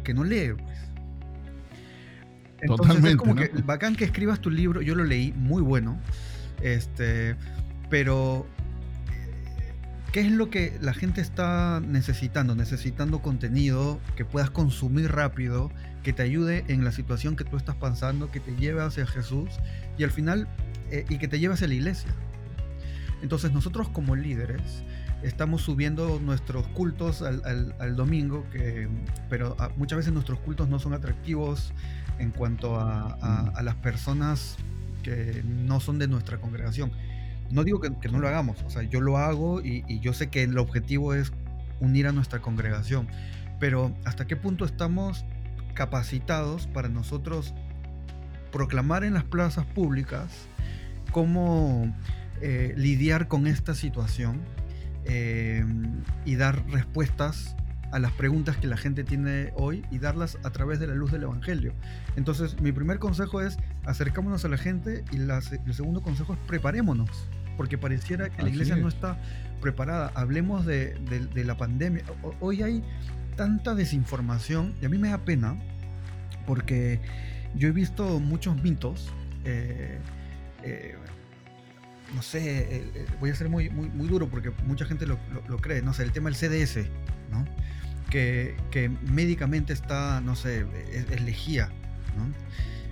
que 0.03 0.13
no 0.13 0.23
lee. 0.23 0.53
Pues. 0.53 0.89
Entonces 2.61 3.03
es 3.03 3.15
como 3.15 3.35
que 3.35 3.51
bacán 3.63 3.95
que 3.95 4.05
escribas 4.05 4.39
tu 4.39 4.49
libro, 4.49 4.81
yo 4.81 4.95
lo 4.95 5.03
leí, 5.03 5.33
muy 5.33 5.61
bueno. 5.61 5.99
Este, 6.61 7.35
pero 7.89 8.45
¿qué 10.11 10.21
es 10.21 10.31
lo 10.31 10.49
que 10.49 10.77
la 10.81 10.93
gente 10.93 11.21
está 11.21 11.81
necesitando? 11.85 12.55
Necesitando 12.55 13.21
contenido 13.21 13.99
que 14.15 14.25
puedas 14.25 14.49
consumir 14.49 15.11
rápido, 15.11 15.71
que 16.03 16.13
te 16.13 16.23
ayude 16.23 16.65
en 16.67 16.83
la 16.83 16.91
situación 16.91 17.35
que 17.35 17.43
tú 17.43 17.57
estás 17.57 17.75
pasando, 17.75 18.31
que 18.31 18.39
te 18.39 18.55
lleve 18.55 18.81
hacia 18.81 19.05
Jesús 19.05 19.49
y 19.97 20.03
al 20.03 20.11
final 20.11 20.47
eh, 20.91 21.05
y 21.09 21.17
que 21.17 21.27
te 21.27 21.39
lleve 21.39 21.53
hacia 21.53 21.67
la 21.67 21.75
iglesia. 21.75 22.09
Entonces 23.21 23.51
nosotros 23.51 23.89
como 23.89 24.15
líderes 24.15 24.83
estamos 25.23 25.61
subiendo 25.61 26.19
nuestros 26.19 26.67
cultos 26.67 27.21
al, 27.21 27.95
domingo, 27.95 28.45
que, 28.51 28.87
pero 29.29 29.55
ah, 29.59 29.69
muchas 29.75 29.97
veces 29.97 30.13
nuestros 30.13 30.39
cultos 30.39 30.69
no 30.69 30.79
son 30.79 30.93
atractivos 30.93 31.73
en 32.19 32.31
cuanto 32.31 32.79
a, 32.79 33.51
las 33.61 33.75
personas 33.75 34.57
que 35.03 35.43
no 35.45 35.79
son 35.79 35.99
de 35.99 36.07
nuestra 36.07 36.39
congregación. 36.39 36.91
No 37.51 37.63
digo 37.63 37.81
que, 37.81 38.09
no 38.09 38.19
lo 38.19 38.27
hagamos, 38.27 38.61
o 38.63 38.69
sea, 38.69 38.83
yo 38.83 39.01
lo 39.01 39.17
hago 39.17 39.61
y, 39.61 39.99
yo 39.99 40.13
sé 40.13 40.27
que 40.27 40.43
el 40.43 40.57
objetivo 40.57 41.13
es 41.13 41.31
unir 41.79 42.07
a 42.07 42.11
nuestra 42.11 42.39
congregación, 42.39 43.07
pero 43.59 43.93
¿hasta 44.05 44.27
qué 44.27 44.35
punto 44.35 44.65
estamos 44.65 45.25
capacitados 45.73 46.67
para 46.67 46.89
nosotros 46.89 47.53
proclamar 48.51 49.03
en 49.03 49.13
las 49.13 49.23
plazas 49.23 49.65
públicas 49.65 50.47
cómo 51.11 51.93
eh, 52.41 52.73
lidiar 52.77 53.27
con 53.27 53.47
esta 53.47 53.75
situación 53.75 54.41
eh, 55.05 55.65
y 56.25 56.35
dar 56.35 56.65
respuestas 56.69 57.55
a 57.91 57.99
las 57.99 58.11
preguntas 58.11 58.57
que 58.57 58.67
la 58.67 58.77
gente 58.77 59.03
tiene 59.03 59.51
hoy 59.55 59.83
y 59.91 59.99
darlas 59.99 60.37
a 60.43 60.51
través 60.51 60.79
de 60.79 60.87
la 60.87 60.93
luz 60.93 61.11
del 61.11 61.23
Evangelio. 61.23 61.73
Entonces, 62.15 62.61
mi 62.61 62.71
primer 62.71 62.99
consejo 62.99 63.41
es 63.41 63.57
acercémonos 63.85 64.45
a 64.45 64.49
la 64.49 64.57
gente 64.57 65.03
y 65.11 65.17
el 65.17 65.73
segundo 65.73 66.01
consejo 66.01 66.33
es 66.33 66.39
preparémonos, 66.47 67.09
porque 67.57 67.77
pareciera 67.77 68.29
que 68.29 68.43
la 68.43 68.49
iglesia 68.49 68.75
no 68.75 68.87
está 68.87 69.17
preparada. 69.59 70.11
Hablemos 70.15 70.65
de, 70.65 70.95
la 71.35 71.57
pandemia. 71.57 72.03
Hoy 72.39 72.61
hay 72.61 72.83
tanta 73.35 73.73
desinformación 73.73 74.75
y 74.81 74.85
a 74.85 74.89
mí 74.89 74.97
me 74.97 75.09
da 75.09 75.19
pena 75.19 75.57
porque 76.45 76.99
yo 77.55 77.69
he 77.69 77.71
visto 77.71 78.19
muchos 78.19 78.61
mitos. 78.61 79.11
Eh, 79.45 79.97
eh, 80.63 80.95
no 82.15 82.21
sé, 82.21 82.77
eh, 82.77 83.05
voy 83.19 83.29
a 83.29 83.35
ser 83.35 83.49
muy, 83.49 83.69
muy, 83.69 83.89
muy 83.89 84.07
duro 84.07 84.29
porque 84.29 84.51
mucha 84.65 84.85
gente 84.85 85.05
lo, 85.05 85.19
lo, 85.47 85.57
cree, 85.57 85.81
no 85.81 85.93
sé, 85.93 86.03
el 86.03 86.11
tema 86.11 86.29
del 86.29 86.35
CDS, 86.35 86.87
¿no? 87.31 87.45
que, 88.09 88.91
médicamente 89.11 89.73
está, 89.73 90.21
no 90.21 90.35
sé, 90.35 90.65
es, 90.91 91.21
lejía, 91.21 91.69
¿no? 92.17 92.33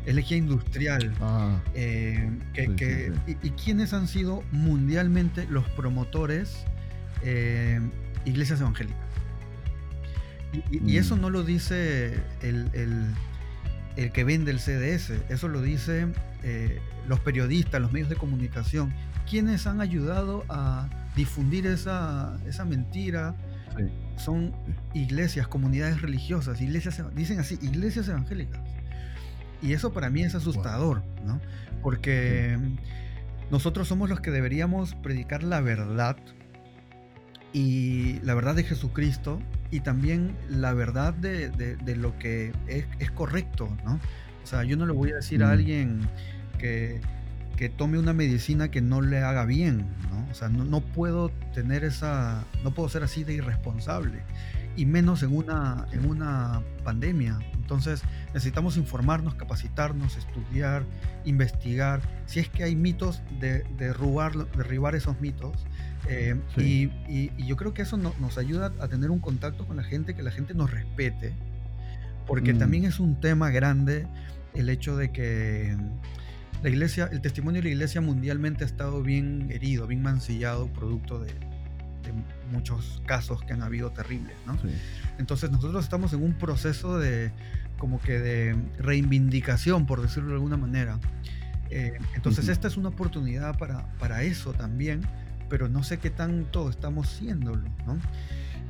Es 0.06 0.16
lejía 0.16 0.38
industrial. 0.38 1.14
Ah, 1.20 1.60
eh, 1.74 2.30
y, 3.44 3.50
quiénes 3.52 3.94
han 3.94 4.08
sido 4.08 4.44
mundialmente 4.52 5.46
los 5.50 5.68
promotores 5.72 6.66
eh, 7.24 7.82
iglesias 8.26 8.62
evangélicas? 8.62 8.98
Y, 10.72 10.98
eso 10.98 11.18
mm. 11.18 11.22
no 11.22 11.30
lo 11.30 11.44
dice 11.44 12.24
el, 12.42 13.14
que 14.14 14.24
vende 14.24 14.52
el 14.52 14.60
CDS, 14.60 15.12
eso 15.30 15.48
lo 15.50 15.62
dice 15.62 16.08
eh, 16.44 16.80
los 17.08 17.20
periodistas, 17.20 17.82
los 17.82 17.92
medios 17.92 18.10
de 18.10 18.16
comunicación, 18.16 18.94
quienes 19.30 19.68
han 19.68 19.82
ayudado 19.82 20.44
a 20.50 20.90
difundir 21.16 21.68
esa, 21.68 22.38
esa 22.48 22.66
mentira, 22.66 23.36
son 24.18 24.54
iglesias, 24.94 25.48
comunidades 25.48 26.02
religiosas, 26.02 26.62
iglesias, 26.62 27.02
dicen 27.16 27.40
así, 27.40 27.60
iglesias 27.62 28.08
evangélicas. 28.08 28.62
Y 29.62 29.74
eso 29.74 29.94
para 29.94 30.10
mí 30.10 30.24
es 30.24 30.36
asustador, 30.36 31.04
¿no? 31.26 31.40
Porque 31.82 32.58
nosotros 33.52 33.88
somos 33.88 34.10
los 34.10 34.20
que 34.20 34.32
deberíamos 34.32 34.96
predicar 34.96 35.44
la 35.44 35.62
verdad 35.62 36.18
y 37.54 38.20
la 38.22 38.36
verdad 38.36 38.56
de 38.56 38.64
Jesucristo 38.64 39.40
y 39.72 39.80
también 39.80 40.36
la 40.50 40.74
verdad 40.74 41.14
de, 41.14 41.96
lo 41.96 42.18
que 42.20 42.54
es, 42.68 43.12
correcto, 43.12 43.76
¿no? 43.84 44.00
O 44.44 44.48
sea, 44.48 44.64
yo 44.64 44.78
no 44.78 44.86
le 44.86 44.94
voy 44.94 45.12
a 45.12 45.16
decir 45.16 45.44
a 45.44 45.48
mm. 45.48 45.52
alguien 45.52 46.10
que, 46.58 47.02
que 47.58 47.70
tome 47.70 47.98
una 47.98 48.14
medicina 48.14 48.70
que 48.70 48.82
no 48.82 49.02
le 49.02 49.20
haga 49.20 49.44
bien, 49.44 49.80
¿no? 50.12 50.32
O 50.32 50.34
sea, 50.34 50.48
no, 50.48 50.80
puedo 50.80 51.30
tener 51.54 51.84
esa, 51.84 52.46
no 52.64 52.74
puedo 52.74 52.88
ser 52.88 53.04
así 53.04 53.24
de 53.24 53.34
irresponsable, 53.34 54.22
y 54.76 54.86
menos 54.86 55.24
en 55.24 55.36
una, 55.36 55.88
en 55.92 56.08
una 56.08 56.62
pandemia. 56.84 57.40
Entonces 57.56 58.04
necesitamos 58.28 58.78
informarnos, 58.78 59.34
capacitarnos, 59.34 60.18
estudiar, 60.18 60.84
investigar, 61.26 62.02
si 62.28 62.40
es 62.40 62.48
que 62.48 62.64
hay 62.64 62.76
mitos, 62.76 63.24
de, 63.40 63.64
derrubar, 63.78 64.34
derribar 64.52 64.96
esos 64.96 65.20
mitos. 65.20 65.66
Eh, 66.08 66.40
y, 66.58 67.32
yo 67.44 67.56
creo 67.58 67.74
que 67.74 67.82
eso 67.82 67.98
nos 67.98 68.38
ayuda 68.38 68.72
a 68.80 68.88
tener 68.88 69.10
un 69.10 69.20
contacto 69.20 69.66
con 69.66 69.78
la 69.78 69.84
gente, 69.84 70.14
que 70.14 70.22
la 70.22 70.32
gente 70.32 70.54
nos 70.54 70.70
respete, 70.70 71.34
porque 72.28 72.54
mm. 72.54 72.60
también 72.60 72.86
es 72.86 73.00
un 73.00 73.20
tema 73.20 73.50
grande 73.50 74.06
el 74.54 74.70
hecho 74.70 74.96
de 74.96 75.12
que 75.12 75.76
la 76.64 76.70
iglesia, 76.70 77.10
el 77.12 77.22
testimonio 77.22 77.62
de 77.62 77.70
la 77.70 77.74
iglesia 77.74 78.02
mundialmente 78.02 78.64
ha 78.64 78.68
estado 78.68 79.02
bien 79.04 79.48
herido, 79.52 79.88
bien 79.88 80.02
mancillado, 80.02 80.68
producto 80.68 81.20
de, 81.20 81.34
muchos 82.52 83.02
casos 83.06 83.42
que 83.44 83.52
han 83.52 83.62
habido 83.62 83.92
terribles, 83.92 84.34
¿no? 84.46 84.58
Entonces 85.20 85.52
nosotros 85.52 85.84
estamos 85.84 86.14
en 86.14 86.24
un 86.24 86.34
proceso 86.36 86.98
de 86.98 87.34
como 87.78 88.00
que 88.00 88.20
de 88.20 88.56
reivindicación, 88.80 89.86
por 89.86 90.02
decirlo 90.02 90.30
de 90.30 90.36
alguna 90.36 90.56
manera. 90.56 91.00
Eh, 91.70 91.98
entonces 92.16 92.48
esta 92.48 92.70
es 92.70 92.78
una 92.78 92.90
oportunidad 92.90 93.58
para, 93.58 93.86
para 94.00 94.24
eso 94.24 94.54
también, 94.54 95.02
pero 95.50 95.68
no 95.68 95.84
sé 95.84 95.98
qué 95.98 96.10
tanto 96.10 96.70
estamos 96.70 97.08
haciéndolo, 97.14 97.68
¿no? 97.86 98.00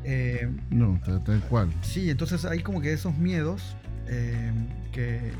Eh, 0.03 0.49
no, 0.69 0.99
tal, 1.23 1.41
cual. 1.41 1.73
Sí, 1.81 2.09
entonces 2.09 2.45
hay 2.45 2.59
como 2.59 2.81
que 2.81 2.93
esos 2.93 3.17
miedos 3.17 3.75
eh, 4.07 4.51
que, 4.91 5.31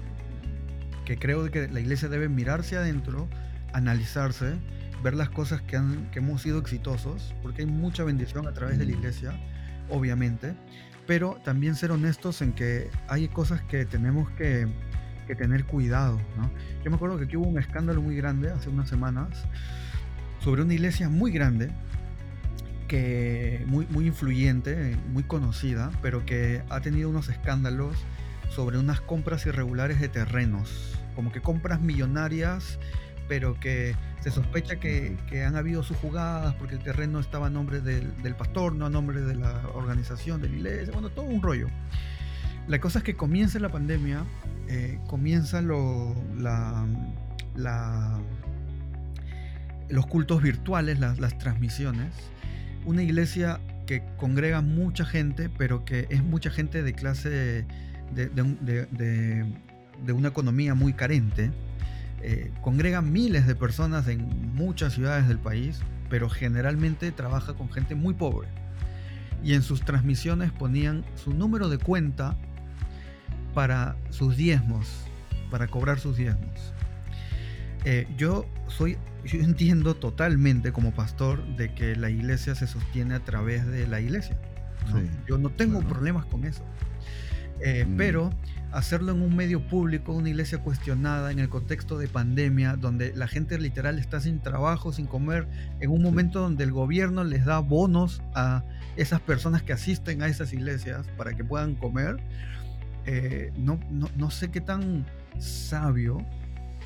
que 1.08 1.17
creo 1.17 1.50
que 1.50 1.70
la 1.70 1.80
iglesia 1.80 2.10
debe 2.10 2.28
mirarse 2.28 2.76
adentro, 2.76 3.30
analizarse, 3.72 4.56
ver 5.02 5.13
las 5.13 5.30
cosas 5.30 5.62
que, 5.62 5.78
han, 5.78 6.12
que 6.12 6.20
hemos 6.20 6.41
sido 6.41 6.60
exitosos, 6.60 7.34
porque 7.41 7.62
hay 7.62 7.65
mucha 7.65 8.04
bendición 8.04 8.46
a 8.46 8.52
través 8.52 8.78
de 8.78 8.86
la 8.86 8.91
iglesia, 8.91 9.32
obviamente, 9.88 10.54
pero 11.06 11.39
también 11.46 11.76
ser 11.76 11.91
honestos 11.91 12.41
en 12.41 12.52
que 12.52 12.89
hay 13.08 13.30
cosas 13.30 13.62
que 13.62 13.86
tenemos 13.86 14.30
que, 14.32 14.67
que 15.28 15.34
tener 15.34 15.63
cuidado. 15.63 16.20
¿no? 16.36 16.52
Yo 16.84 16.91
me 16.91 16.98
acuerdo 16.98 17.17
que 17.17 17.24
aquí 17.24 17.38
hubo 17.38 17.48
un 17.48 17.58
escándalo 17.58 18.02
muy 18.02 18.17
grande 18.17 18.52
hace 18.52 18.67
unas 18.67 18.89
semanas 18.89 19.30
sobre 20.41 20.62
una 20.62 20.74
iglesia 20.74 21.08
muy 21.08 21.32
grande, 21.32 21.70
que 22.89 23.63
muy, 23.67 23.88
muy 23.91 24.08
influyente, 24.08 24.98
muy 25.13 25.24
conocida, 25.24 25.89
pero 26.02 26.26
que 26.26 26.63
ha 26.70 26.82
tenido 26.82 27.10
unos 27.10 27.30
escándalos 27.30 27.96
sobre 28.50 28.78
unas 28.78 29.00
compras 29.00 29.46
irregulares 29.46 30.02
de 30.02 30.10
terrenos, 30.10 30.96
como 31.17 31.32
que 31.32 31.41
compras 31.41 31.82
millonarias, 31.82 32.77
pero 33.27 33.60
que 33.60 33.95
se 34.21 34.30
sospecha 34.30 34.80
que, 34.80 35.17
han 35.43 35.56
habido 35.56 35.82
sus 35.82 35.97
jugadas 35.97 36.53
porque 36.60 36.75
el 36.75 36.84
terreno 36.84 37.19
estaba 37.19 37.47
a 37.47 37.49
nombre 37.49 37.82
del, 37.82 38.36
pastor, 38.36 38.75
no 38.75 38.86
a 38.86 38.91
nombre 38.91 39.21
de 39.21 39.34
la 39.34 39.67
organización, 39.73 40.43
de 40.43 40.49
la 40.49 40.56
iglesia, 40.58 40.93
bueno, 40.93 41.10
todo 41.10 41.25
un 41.25 41.41
rollo. 41.41 41.69
La 42.67 42.80
cosa 42.80 42.99
es 42.99 43.03
que 43.03 43.15
comienza 43.15 43.58
la 43.58 43.69
pandemia, 43.69 44.25
eh, 44.67 44.99
comienza 45.08 45.60
lo, 45.63 46.15
la, 46.38 46.86
los 49.89 50.06
cultos 50.06 50.43
virtuales, 50.43 50.99
las, 50.99 51.17
las 51.17 51.36
transmisiones. 51.39 52.13
Una 52.86 53.01
iglesia 53.01 53.60
que 53.88 54.03
congrega 54.17 54.62
mucha 54.62 55.03
gente, 55.03 55.49
pero 55.49 55.84
que 55.84 56.06
es 56.12 56.21
mucha 56.21 56.51
gente 56.51 56.84
de 56.84 56.93
clase 56.93 57.65
de, 58.13 59.45
una 60.13 60.29
economía 60.29 60.73
muy 60.73 60.93
carente. 60.93 61.51
Eh, 62.21 62.51
congrega 62.62 63.01
miles 63.01 63.45
de 63.45 63.55
personas 63.55 64.07
en 64.07 64.55
muchas 64.55 64.93
ciudades 64.93 65.27
del 65.27 65.39
país, 65.39 65.79
pero 66.10 66.29
generalmente 66.29 67.12
trabaja 67.12 67.53
con 67.53 67.69
gente 67.69 67.95
muy 67.95 68.13
pobre. 68.13 68.47
Y 69.43 69.53
en 69.53 69.62
sus 69.62 69.81
transmisiones 69.81 70.51
ponían 70.51 71.05
su 71.15 71.33
número 71.33 71.69
de 71.69 71.77
cuenta 71.77 72.36
para 73.53 73.95
sus 74.10 74.36
diezmos, 74.36 74.88
para 75.49 75.67
cobrar 75.67 75.99
sus 75.99 76.17
diezmos. 76.17 76.73
Eh, 77.86 78.07
yo 78.17 78.45
soy, 78.67 78.97
yo 79.23 79.39
entiendo 79.39 79.95
totalmente 79.95 80.71
como 80.71 80.93
pastor 80.93 81.41
de 81.55 81.73
que 81.73 81.95
la 81.95 82.10
iglesia 82.10 82.55
se 82.55 82.67
sostiene 82.67 83.15
a 83.15 83.19
través 83.19 83.65
de 83.65 83.88
la 83.88 84.01
iglesia. 84.01 84.38
yo 85.27 85.38
no 85.38 85.49
tengo 85.49 85.81
problemas 85.81 86.25
con 86.25 86.43
eso. 86.43 86.63
Eh, 87.62 87.86
mm. 87.86 87.97
Pero 87.97 88.31
hacerlo 88.71 89.12
en 89.12 89.21
un 89.21 89.36
medio 89.36 89.65
público, 89.67 90.13
una 90.13 90.30
iglesia 90.30 90.60
cuestionada, 90.60 91.32
en 91.32 91.39
el 91.39 91.49
contexto 91.49 91.97
de 91.97 92.08
pandemia, 92.08 92.75
donde 92.75 93.13
la 93.15 93.27
gente 93.27 93.58
literal 93.58 93.99
está 93.99 94.19
sin 94.19 94.39
trabajo, 94.39 94.91
sin 94.91 95.08
comer, 95.08 95.47
en 95.80 95.89
un 95.89 96.01
momento 96.01 96.41
donde 96.41 96.63
el 96.63 96.71
gobierno 96.71 97.23
les 97.23 97.45
da 97.45 97.60
bonos 97.60 98.21
a 98.36 98.63
esas 98.95 99.21
personas 99.21 99.63
que 99.63 99.73
asisten 99.73 100.21
a 100.21 100.27
esas 100.27 100.53
iglesias 100.53 101.08
para 101.17 101.34
que 101.34 101.43
puedan 101.43 101.75
comer, 101.75 102.17
eh, 103.06 103.51
no, 103.58 103.80
no, 103.89 104.10
no 104.17 104.32
sé 104.32 104.49
qué 104.49 104.60
tan 104.60 105.06
sabio 105.39 106.17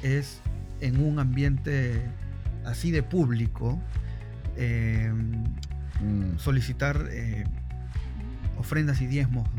es 0.03 0.41
en 0.81 1.03
un 1.03 1.19
ambiente 1.19 2.01
así 2.65 2.91
de 2.91 3.03
público, 3.03 3.79
em, 4.55 5.43
mm. 6.01 6.37
solicitar 6.37 7.07
eh, 7.11 7.43
ofrendas 8.57 9.01
y 9.01 9.07
diezmos, 9.07 9.49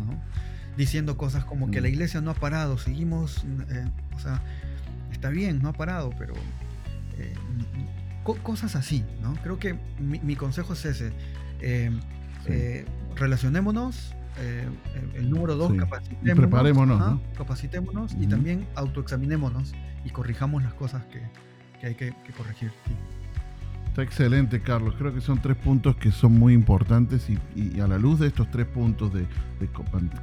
diciendo 0.76 1.16
cosas 1.16 1.44
como 1.44 1.70
que 1.70 1.80
la 1.80 1.88
mm. 1.88 1.92
iglesia 1.92 2.20
no 2.20 2.30
ha 2.30 2.34
parado, 2.34 2.78
seguimos, 2.78 3.44
eh, 3.70 3.84
o 4.14 4.18
sea, 4.18 4.42
está 5.10 5.30
bien, 5.30 5.60
no 5.62 5.68
ha 5.68 5.72
parado, 5.72 6.10
pero 6.18 6.34
eh, 7.18 7.34
cosas 8.42 8.76
así, 8.76 9.04
¿no? 9.20 9.34
Creo 9.42 9.58
que 9.58 9.76
mi, 9.98 10.36
consejo 10.36 10.72
es 10.74 10.84
ese. 10.84 11.12
Em, 11.60 12.00
relacionémonos, 13.16 14.14
el 15.14 15.28
número 15.28 15.56
dos, 15.56 15.72
capacitémonos. 15.74 16.36
preparémonos. 16.36 17.20
Capacitémonos 17.36 18.14
y 18.18 18.26
también 18.26 18.66
autoexaminémonos 18.74 19.72
y 20.04 20.10
corrijamos 20.10 20.62
las 20.62 20.74
cosas 20.74 21.04
que, 21.06 21.86
hay 21.86 21.94
que, 21.94 22.14
corregir. 22.36 22.72
Está 23.92 24.04
excelente, 24.04 24.62
Carlos. 24.62 24.94
Creo 24.96 25.12
que 25.12 25.20
son 25.20 25.42
tres 25.42 25.54
puntos 25.54 25.96
que 25.96 26.12
son 26.12 26.32
muy 26.32 26.54
importantes 26.54 27.28
y, 27.28 27.78
a 27.78 27.86
la 27.86 27.98
luz 27.98 28.20
de 28.20 28.28
estos 28.28 28.50
tres 28.50 28.64
puntos 28.64 29.12
de, 29.12 29.26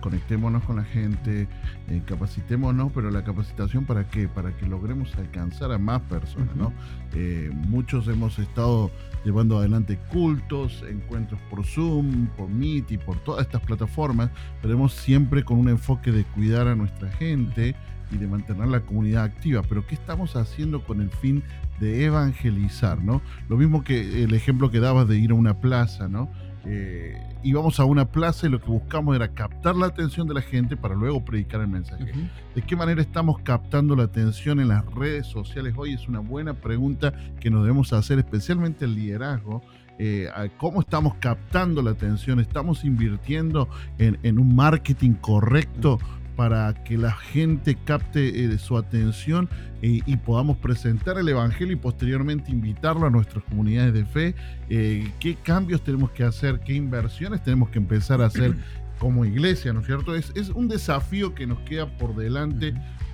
conectémonos 0.02 0.64
con 0.64 0.78
la 0.78 0.84
gente, 0.84 1.48
eh, 1.88 2.02
capacitémonos, 2.04 2.92
pero 2.92 3.12
la 3.12 3.24
capacitación 3.24 3.86
para 3.86 4.10
qué? 4.10 4.28
Para 4.28 4.58
que 4.58 4.66
logremos 4.66 5.16
alcanzar 5.18 5.72
a 5.72 5.78
más 5.78 6.02
personas, 6.02 6.56
¿no? 6.56 6.74
Eh, 7.14 7.52
muchos 7.54 8.08
hemos 8.08 8.40
estado 8.40 8.90
llevando 9.24 9.60
adelante 9.60 10.00
cultos, 10.12 10.84
encuentros 10.90 11.40
por 11.52 11.64
Zoom, 11.64 12.26
por 12.36 12.50
Meet 12.50 12.94
y 12.94 12.98
por 12.98 13.20
todas 13.20 13.46
estas 13.46 13.62
plataformas, 13.62 14.32
pero 14.64 14.90
siempre 14.90 15.44
con 15.44 15.60
un 15.60 15.70
enfoque 15.70 16.12
de 16.12 16.24
cuidar 16.24 16.68
a 16.68 16.74
nuestra 16.74 17.12
gente 17.12 17.76
y 18.12 18.18
de 18.18 18.28
mantener 18.28 18.68
la 18.68 18.82
comunidad 18.82 19.24
activa. 19.24 19.62
Pero 19.68 19.86
¿qué 19.86 19.96
estamos 19.96 20.36
haciendo 20.36 20.84
con 20.84 21.02
el 21.02 21.10
fin 21.10 21.44
de 21.80 22.06
evangelizar? 22.06 23.02
¿no? 23.02 23.22
Lo 23.48 23.58
mismo 23.58 23.84
que 23.84 24.24
el 24.24 24.34
ejemplo 24.34 24.72
que 24.72 24.80
dabas 24.80 25.08
de 25.08 25.18
ir 25.18 25.32
a 25.32 25.36
una 25.36 25.60
plaza, 25.60 26.08
¿no? 26.08 26.30
Eh, 26.66 27.18
íbamos 27.42 27.80
a 27.80 27.86
una 27.86 28.12
plaza 28.12 28.48
y 28.48 28.50
lo 28.50 28.60
que 28.60 28.70
buscamos 28.70 29.16
era 29.16 29.30
captar 29.30 29.76
la 29.76 29.88
atención 29.88 30.28
de 30.28 30.34
la 30.34 30.42
gente 30.42 30.76
para 30.76 30.94
luego 30.94 31.24
predicar 31.24 31.62
el 31.62 31.68
mensaje. 31.68 32.12
¿De 32.54 32.62
qué 32.62 32.76
manera 32.76 33.02
estamos 33.02 33.40
captando 33.40 33.96
la 33.96 34.04
atención 34.04 34.60
en 34.60 34.68
las 34.68 34.86
redes 34.94 35.28
sociales 35.28 35.74
hoy? 35.78 35.94
Es 35.94 36.08
una 36.08 36.20
buena 36.20 36.54
pregunta 36.56 37.14
que 37.40 37.50
nos 37.50 37.64
debemos 37.64 37.94
hacer, 37.94 38.20
especialmente 38.20 38.86
el 38.86 38.96
liderazgo. 38.96 39.62
Eh, 40.00 40.30
¿Cómo 40.58 40.82
estamos 40.82 41.16
captando 41.16 41.82
la 41.82 41.92
atención? 41.92 42.40
¿Estamos 42.40 42.84
invirtiendo 42.84 43.70
en, 43.98 44.18
en 44.24 44.38
un 44.38 44.56
marketing 44.56 45.14
correcto? 45.14 45.98
Para 46.40 46.74
que 46.86 46.98
la 46.98 47.12
gente 47.12 47.78
capte 47.84 48.46
eh, 48.46 48.58
su 48.60 48.78
atención 48.78 49.50
eh, 49.82 50.00
y 50.06 50.16
podamos 50.16 50.56
presentar 50.56 51.18
el 51.18 51.28
Evangelio 51.28 51.74
y 51.74 51.76
posteriormente 51.76 52.50
invitarlo 52.50 53.08
a 53.08 53.10
nuestras 53.10 53.44
comunidades 53.44 53.94
de 53.94 54.06
fe. 54.06 54.36
Eh, 54.70 55.12
¿Qué 55.20 55.36
cambios 55.36 55.84
tenemos 55.84 56.12
que 56.12 56.24
hacer? 56.24 56.62
¿Qué 56.62 56.72
inversiones 56.72 57.44
tenemos 57.44 57.72
que 57.72 57.80
empezar 57.80 58.22
a 58.22 58.28
hacer 58.28 58.56
como 59.00 59.26
iglesia? 59.26 59.74
¿No 59.74 59.82
es 59.82 59.88
cierto? 59.88 60.16
Es, 60.16 60.32
es 60.34 60.48
un 60.48 60.70
desafío 60.70 61.36
que 61.36 61.46
nos 61.46 61.60
queda 61.60 61.98
por 61.98 62.16
delante 62.16 62.74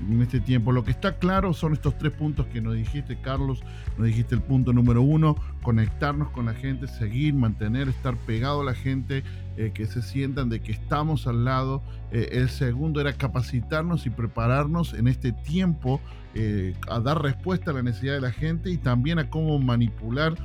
en 0.09 0.21
este 0.21 0.39
tiempo. 0.39 0.71
Lo 0.71 0.83
que 0.83 0.91
está 0.91 1.17
claro 1.17 1.53
son 1.53 1.73
estos 1.73 1.97
tres 1.97 2.13
puntos 2.13 2.45
que 2.47 2.61
nos 2.61 2.75
dijiste, 2.75 3.17
Carlos. 3.21 3.63
Nos 3.97 4.07
dijiste 4.07 4.35
el 4.35 4.41
punto 4.41 4.73
número 4.73 5.01
uno, 5.01 5.35
conectarnos 5.61 6.29
con 6.29 6.45
la 6.45 6.53
gente, 6.53 6.87
seguir, 6.87 7.33
mantener, 7.33 7.87
estar 7.89 8.15
pegado 8.15 8.61
a 8.61 8.65
la 8.65 8.73
gente, 8.73 9.23
eh, 9.57 9.71
que 9.73 9.85
se 9.85 10.01
sientan 10.01 10.49
de 10.49 10.61
que 10.61 10.71
estamos 10.71 11.27
al 11.27 11.45
lado. 11.45 11.81
Eh, 12.11 12.29
el 12.33 12.49
segundo 12.49 13.01
era 13.01 13.13
capacitarnos 13.13 14.05
y 14.05 14.09
prepararnos 14.09 14.93
en 14.93 15.07
este 15.07 15.31
tiempo 15.31 16.01
eh, 16.33 16.73
a 16.89 16.99
dar 16.99 17.21
respuesta 17.21 17.71
a 17.71 17.73
la 17.73 17.83
necesidad 17.83 18.13
de 18.13 18.21
la 18.21 18.31
gente 18.31 18.69
y 18.69 18.77
también 18.77 19.19
a 19.19 19.29
cómo 19.29 19.57
manipular 19.59 20.35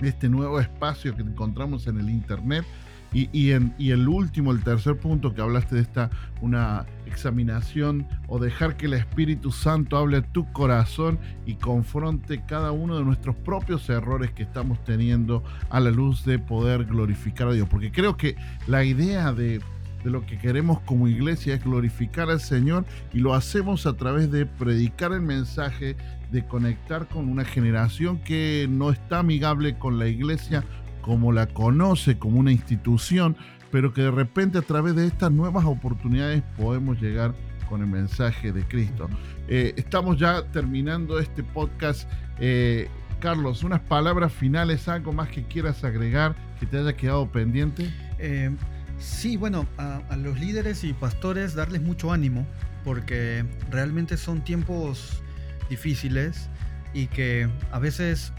este 0.00 0.28
nuevo 0.28 0.60
espacio 0.60 1.14
que 1.14 1.22
encontramos 1.22 1.86
en 1.86 1.98
el 1.98 2.08
Internet 2.08 2.64
y, 3.12 3.50
en, 3.50 3.74
el 3.78 4.08
último, 4.08 4.52
el 4.52 4.62
tercer 4.62 4.96
punto 4.96 5.34
que 5.34 5.42
hablaste 5.42 5.74
de 5.74 5.80
esta, 5.82 6.10
una 6.40 6.86
examinación 7.06 8.06
o 8.28 8.38
dejar 8.38 8.76
que 8.76 8.86
el 8.86 8.94
Espíritu 8.94 9.50
Santo 9.50 9.96
hable 9.96 10.18
a 10.18 10.22
tu 10.22 10.50
corazón 10.52 11.18
y 11.44 11.56
confronte 11.56 12.42
cada 12.46 12.70
uno 12.70 12.96
de 12.96 13.04
nuestros 13.04 13.34
propios 13.34 13.88
errores 13.90 14.30
que 14.30 14.44
estamos 14.44 14.82
teniendo 14.84 15.42
a 15.70 15.80
la 15.80 15.90
luz 15.90 16.24
de 16.24 16.38
poder 16.38 16.84
glorificar 16.84 17.48
a 17.48 17.52
Dios. 17.52 17.68
Porque 17.68 17.90
creo 17.90 18.16
que 18.16 18.36
la 18.68 18.84
idea 18.84 19.32
de, 19.32 19.60
de 20.04 20.10
lo 20.10 20.24
que 20.24 20.38
queremos 20.38 20.80
como 20.80 21.08
iglesia 21.08 21.54
es 21.54 21.64
glorificar 21.64 22.30
al 22.30 22.40
Señor 22.40 22.84
y 23.12 23.18
lo 23.18 23.34
hacemos 23.34 23.86
a 23.86 23.96
través 23.96 24.30
de 24.30 24.46
predicar 24.46 25.12
el 25.12 25.22
mensaje, 25.22 25.96
de 26.30 26.46
conectar 26.46 27.08
con 27.08 27.28
una 27.28 27.44
generación 27.44 28.18
que 28.18 28.68
no 28.70 28.90
está 28.90 29.18
amigable 29.18 29.78
con 29.78 29.98
la 29.98 30.06
iglesia 30.06 30.64
como 31.02 31.32
la 31.32 31.46
conoce 31.46 32.18
como 32.18 32.40
una 32.40 32.52
institución, 32.52 33.36
pero 33.70 33.92
que 33.92 34.02
de 34.02 34.10
repente 34.10 34.58
a 34.58 34.62
través 34.62 34.94
de 34.96 35.06
estas 35.06 35.30
nuevas 35.30 35.64
oportunidades 35.64 36.42
podemos 36.56 37.00
llegar 37.00 37.34
con 37.70 37.80
el 37.82 37.86
mensaje 37.86 38.52
de 38.52 38.64
Cristo. 38.64 39.08
Eh, 39.48 39.72
estamos 39.76 40.18
ya 40.18 40.42
terminando 40.50 41.18
este 41.18 41.42
podcast. 41.42 42.10
Eh, 42.40 42.88
Carlos, 43.20 43.62
unas 43.62 43.80
palabras 43.80 44.32
finales, 44.32 44.88
algo 44.88 45.12
más 45.12 45.28
que 45.28 45.44
quieras 45.44 45.84
agregar 45.84 46.34
que 46.58 46.66
te 46.66 46.78
haya 46.78 46.94
quedado 46.94 47.30
pendiente. 47.30 47.88
Eh, 48.18 48.50
sí, 48.98 49.36
bueno, 49.36 49.66
a, 49.78 50.16
los 50.16 50.40
líderes 50.40 50.84
y 50.84 50.92
pastores 50.94 51.54
darles 51.54 51.80
mucho 51.80 52.12
ánimo, 52.12 52.46
porque 52.82 53.44
realmente 53.70 54.16
son 54.16 54.42
tiempos 54.42 55.22
difíciles 55.68 56.48
y 56.92 57.06
que 57.06 57.48
a 57.70 57.78
veces 57.78 58.32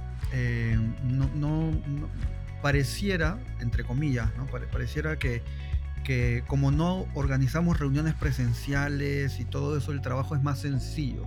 no 1.35 1.71
pareciera, 2.61 3.39
entre 3.59 3.83
comillas, 3.83 4.29
¿no? 4.37 4.45
pareciera 4.45 5.17
que, 5.17 5.41
que 6.03 6.43
como 6.47 6.71
no 6.71 7.05
organizamos 7.13 7.79
reuniones 7.79 8.13
presenciales 8.13 9.39
y 9.39 9.45
todo 9.45 9.77
eso, 9.77 9.91
el 9.91 10.01
trabajo 10.01 10.35
es 10.35 10.43
más 10.43 10.59
sencillo. 10.59 11.25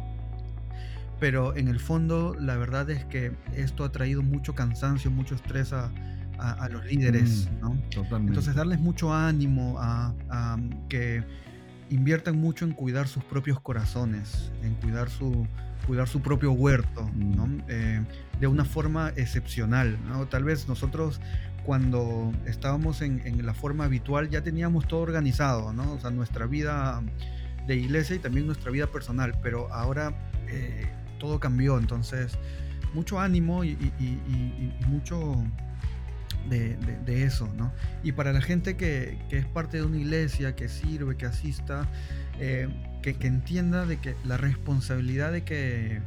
Pero 1.20 1.56
en 1.56 1.68
el 1.68 1.78
fondo, 1.78 2.34
la 2.38 2.56
verdad 2.56 2.90
es 2.90 3.04
que 3.04 3.32
esto 3.54 3.84
ha 3.84 3.92
traído 3.92 4.22
mucho 4.22 4.54
cansancio, 4.54 5.10
mucho 5.10 5.34
estrés 5.34 5.72
a, 5.72 5.90
a, 6.38 6.68
los 6.68 6.84
líderes, 6.84 7.48
mm, 7.50 7.60
¿no? 7.60 7.78
Entonces, 8.16 8.54
darles 8.54 8.80
mucho 8.80 9.14
ánimo 9.14 9.76
a, 9.78 10.12
a, 10.28 10.58
que 10.88 11.22
inviertan 11.90 12.36
mucho 12.36 12.64
en 12.64 12.72
cuidar 12.72 13.08
sus 13.08 13.24
propios 13.24 13.60
corazones, 13.60 14.52
en 14.62 14.74
cuidar 14.74 15.10
su, 15.10 15.46
cuidar 15.86 16.08
su 16.08 16.20
propio 16.20 16.52
huerto, 16.52 17.10
¿no? 17.14 17.46
Mm. 17.46 17.62
Eh, 17.68 18.04
de 18.40 18.46
una 18.46 18.64
forma 18.64 19.12
excepcional. 19.16 19.98
¿no? 20.08 20.26
Tal 20.26 20.44
vez 20.44 20.68
nosotros 20.68 21.20
cuando 21.64 22.32
estábamos 22.46 23.00
en, 23.00 23.44
la 23.44 23.54
forma 23.54 23.84
habitual 23.84 24.28
ya 24.28 24.42
teníamos 24.42 24.86
todo 24.86 25.00
organizado, 25.00 25.72
¿no? 25.72 25.94
O 25.94 26.00
sea, 26.00 26.10
nuestra 26.10 26.46
vida 26.46 27.02
de 27.66 27.76
iglesia 27.76 28.16
y 28.16 28.18
también 28.18 28.46
nuestra 28.46 28.70
vida 28.70 28.86
personal, 28.88 29.34
pero 29.42 29.72
ahora 29.72 30.14
eh, 30.48 30.86
todo 31.18 31.40
cambió, 31.40 31.78
entonces 31.78 32.38
mucho 32.92 33.18
ánimo 33.18 33.64
y, 33.64 33.76
mucho 34.86 35.42
de, 36.48 37.24
eso, 37.24 37.48
¿no? 37.56 37.72
Y 38.02 38.12
para 38.12 38.32
la 38.32 38.40
gente 38.40 38.76
que, 38.76 39.18
es 39.30 39.46
parte 39.46 39.78
de 39.78 39.84
una 39.84 39.96
iglesia, 39.96 40.54
que 40.54 40.68
sirve, 40.68 41.16
que 41.16 41.26
asista, 41.26 41.88
eh, 42.38 42.68
que, 43.02 43.16
entienda 43.26 43.86
de 43.86 43.98
que 43.98 44.14
la 44.24 44.36
responsabilidad 44.36 45.32
de 45.32 45.44
que, 45.44 46.00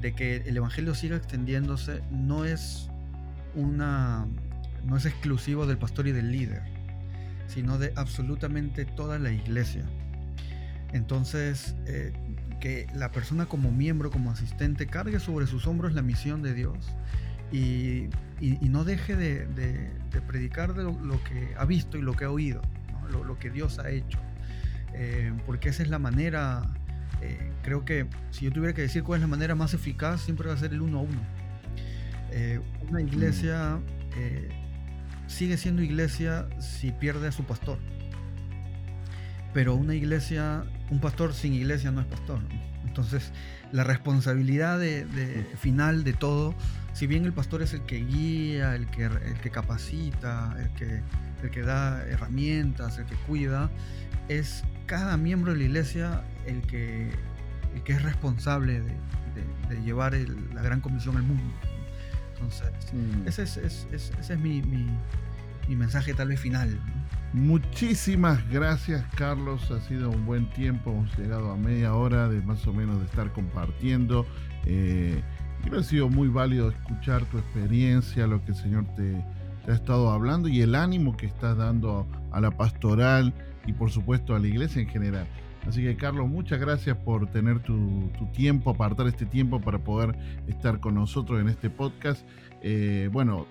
de 0.00 0.14
que 0.14 0.36
el 0.46 0.56
Evangelio 0.56 0.94
siga 0.94 1.16
extendiéndose 1.16 2.02
no 2.10 2.44
es 2.44 2.88
una 3.54 4.26
no 4.84 4.96
es 4.96 5.06
exclusivo 5.06 5.66
del 5.66 5.78
pastor 5.78 6.06
y 6.08 6.12
del 6.12 6.30
líder, 6.30 6.62
sino 7.46 7.78
de 7.78 7.92
absolutamente 7.96 8.84
toda 8.84 9.18
la 9.18 9.32
iglesia. 9.32 9.84
Entonces, 10.92 11.74
eh, 11.86 12.12
que 12.60 12.86
la 12.94 13.10
persona 13.10 13.46
como 13.46 13.72
miembro, 13.72 14.10
como 14.10 14.30
asistente, 14.30 14.86
cargue 14.86 15.20
sobre 15.20 15.46
sus 15.46 15.66
hombros 15.66 15.94
la 15.94 16.02
misión 16.02 16.42
de 16.42 16.54
Dios 16.54 16.78
y, 17.52 18.08
no 18.68 18.84
deje 18.84 19.16
de, 19.16 19.90
predicar 20.26 20.74
de 20.74 20.84
lo, 20.84 21.22
que 21.24 21.54
ha 21.56 21.64
visto 21.64 21.98
y 21.98 22.02
lo 22.02 22.14
que 22.14 22.24
ha 22.24 22.30
oído, 22.30 22.62
lo, 23.10 23.38
que 23.38 23.50
Dios 23.50 23.78
ha 23.78 23.90
hecho. 23.90 24.18
Eh, 24.94 25.32
porque 25.46 25.70
esa 25.70 25.82
es 25.82 25.88
la 25.88 25.98
manera, 25.98 26.62
eh, 27.20 27.52
creo 27.62 27.84
que 27.84 28.06
si 28.30 28.44
yo 28.44 28.52
tuviera 28.52 28.74
que 28.74 28.82
decir 28.82 29.02
cuál 29.02 29.18
es 29.18 29.22
la 29.22 29.28
manera 29.28 29.54
más 29.54 29.74
eficaz, 29.74 30.20
siempre 30.20 30.48
va 30.48 30.54
a 30.54 30.58
ser 30.58 30.72
el 30.72 30.82
uno 30.82 30.98
a 30.98 31.02
uno. 31.02 31.20
una 32.88 33.00
mm. 33.00 33.06
iglesia 33.08 33.80
sigue 35.26 35.56
siendo 35.56 35.82
iglesia 35.82 36.48
si 36.60 36.92
pierde 36.92 37.28
a 37.28 37.32
su 37.32 37.44
pastor. 37.44 37.78
Pero 39.52 39.74
una 39.74 39.94
iglesia, 39.94 40.64
un 40.90 41.00
pastor 41.00 41.32
sin 41.32 41.54
iglesia 41.54 41.90
no 41.90 42.00
es 42.00 42.06
pastor. 42.06 42.40
Entonces, 42.84 43.32
la 43.72 43.84
responsabilidad 43.84 44.78
de, 44.78 45.46
final 45.58 46.04
de 46.04 46.12
todo, 46.12 46.54
si 46.94 47.06
bien 47.06 47.24
el 47.24 47.32
pastor 47.32 47.60
es 47.60 47.74
el 47.74 47.82
que 47.82 47.98
guía, 48.04 48.74
el 48.74 48.86
que, 48.86 49.04
el 49.04 49.38
que 49.42 49.50
capacita, 49.50 50.56
el 50.58 50.70
que, 50.74 51.02
el 51.42 51.50
que 51.50 51.62
da 51.62 52.02
herramientas, 52.06 52.98
el 52.98 53.04
que 53.04 53.16
cuida, 53.26 53.70
es 54.28 54.64
cada 54.86 55.16
miembro 55.16 55.52
de 55.52 55.58
la 55.58 55.64
iglesia 55.64 56.24
el 56.46 56.62
que, 56.62 57.10
el 57.74 57.82
que 57.82 57.92
es 57.92 58.02
responsable 58.02 58.80
de, 58.80 58.94
llevar 59.84 60.14
la 60.54 60.62
gran 60.62 60.80
comisión 60.80 61.16
al 61.16 61.24
mundo. 61.24 61.42
Entonces, 62.34 62.70
mm. 62.92 63.26
ese 63.26 63.42
es, 63.42 63.56
ese 63.56 64.34
es 64.34 64.38
mi, 64.38 64.62
mi 64.62 65.76
mensaje 65.76 66.14
tal 66.14 66.28
vez 66.28 66.40
final. 66.40 66.78
Muchísimas 67.32 68.48
gracias 68.48 69.04
Carlos, 69.16 69.68
ha 69.72 69.80
sido 69.80 70.10
un 70.10 70.24
buen 70.24 70.48
tiempo, 70.50 70.92
hemos 70.92 71.18
llegado 71.18 71.50
a 71.50 71.56
media 71.56 71.94
hora 71.94 72.28
de 72.28 72.40
más 72.42 72.64
o 72.68 72.72
menos 72.72 73.00
de 73.00 73.06
estar 73.06 73.32
compartiendo. 73.32 74.24
Eh, 74.66 75.20
creo 75.64 75.74
que 75.74 75.80
ha 75.80 75.88
sido 75.88 76.08
muy 76.10 76.28
válido 76.28 76.68
escuchar 76.68 77.24
tu 77.26 77.38
experiencia, 77.38 78.26
lo 78.26 78.44
que 78.44 78.52
el 78.52 78.56
Señor 78.56 78.84
te, 78.96 79.24
ha 79.66 79.72
estado 79.74 80.10
hablando 80.10 80.48
y 80.48 80.60
el 80.60 80.74
ánimo 80.74 81.16
que 81.16 81.24
estás 81.24 81.56
dando 81.56 82.06
a 82.32 82.40
la 82.40 82.50
pastoral 82.50 83.32
y 83.66 83.72
por 83.72 83.90
supuesto 83.90 84.34
a 84.34 84.38
la 84.38 84.46
iglesia 84.46 84.82
en 84.82 84.88
general. 84.88 85.26
Así 85.66 85.82
que 85.82 85.96
Carlos, 85.96 86.28
muchas 86.28 86.60
gracias 86.60 86.98
por 86.98 87.26
tener 87.28 87.60
tu, 87.60 88.10
tiempo, 88.34 88.70
apartar 88.70 89.06
este 89.06 89.24
tiempo 89.24 89.62
para 89.62 89.78
poder 89.78 90.14
estar 90.46 90.80
con 90.80 90.96
nosotros 90.96 91.40
en 91.40 91.48
este 91.48 91.70
podcast. 91.70 92.26
Eh, 92.60 93.08
bueno, 93.10 93.46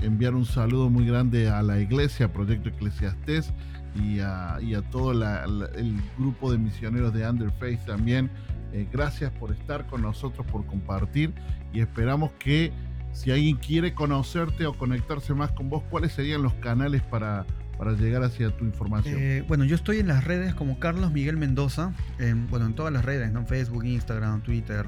enviar 0.00 0.34
un 0.34 0.44
saludo 0.44 0.90
muy 0.90 1.06
grande 1.06 1.48
a 1.48 1.62
la 1.62 1.78
iglesia, 1.78 2.32
Proyecto 2.32 2.70
Eclesiastés, 2.70 3.52
y 3.94 4.18
a, 4.18 4.58
todo 4.90 5.12
el 5.12 6.02
grupo 6.18 6.50
de 6.50 6.58
misioneros 6.58 7.12
de 7.12 7.28
Under 7.28 7.52
Faith 7.52 7.84
también. 7.86 8.30
Eh, 8.72 8.86
gracias 8.90 9.30
por 9.32 9.52
estar 9.52 9.86
con 9.86 10.02
nosotros, 10.02 10.46
por 10.46 10.64
compartir 10.66 11.32
y 11.72 11.80
esperamos 11.80 12.30
que 12.38 12.72
si 13.12 13.30
alguien 13.30 13.56
quiere 13.56 13.94
conocerte 13.94 14.66
o 14.66 14.72
conectarse 14.72 15.34
más 15.34 15.52
con 15.52 15.68
vos, 15.68 15.82
¿cuáles 15.90 16.12
serían 16.12 16.42
los 16.42 16.54
canales 16.54 17.02
para, 17.02 17.44
para 17.76 17.92
llegar 17.92 18.22
hacia 18.22 18.56
tu 18.56 18.64
información? 18.64 19.16
Eh, 19.18 19.44
bueno, 19.46 19.64
yo 19.64 19.76
estoy 19.76 19.98
en 19.98 20.08
las 20.08 20.24
redes 20.24 20.54
como 20.54 20.78
Carlos 20.78 21.12
Miguel 21.12 21.36
Mendoza, 21.36 21.92
bueno, 22.48 22.66
en 22.66 22.74
todas 22.74 22.92
las 22.92 23.04
redes, 23.04 23.30
¿no? 23.30 23.44
Facebook, 23.46 23.84
Instagram, 23.84 24.42
Twitter, 24.42 24.86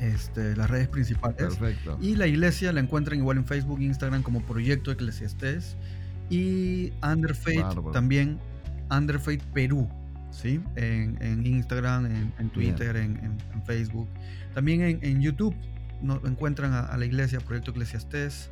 este, 0.00 0.56
las 0.56 0.70
redes 0.70 0.88
principales. 0.88 1.36
Perfecto. 1.36 1.98
Y 2.00 2.16
la 2.16 2.26
iglesia 2.26 2.72
la 2.72 2.80
encuentran 2.80 3.18
igual 3.18 3.36
en 3.36 3.44
Facebook, 3.44 3.80
Instagram 3.80 4.22
como 4.22 4.40
Proyecto 4.42 4.90
Eclesiastés. 4.90 5.76
Y 6.30 6.92
Under 7.02 7.34
Faith 7.34 7.66
también, 7.92 8.38
Under 8.90 9.18
Faith 9.18 9.42
Perú, 9.54 9.88
¿sí? 10.38 10.60
En, 10.76 11.46
Instagram, 11.46 12.06
en, 12.38 12.50
Twitter, 12.50 12.96
en, 12.96 13.38
Facebook. 13.66 14.08
También 14.54 14.98
en, 15.02 15.20
YouTube 15.20 15.54
no, 16.00 16.20
encuentran 16.24 16.72
a, 16.72 16.96
la 16.96 17.04
iglesia, 17.04 17.40
Proyecto 17.40 17.72
Eclesiastés. 17.72 18.50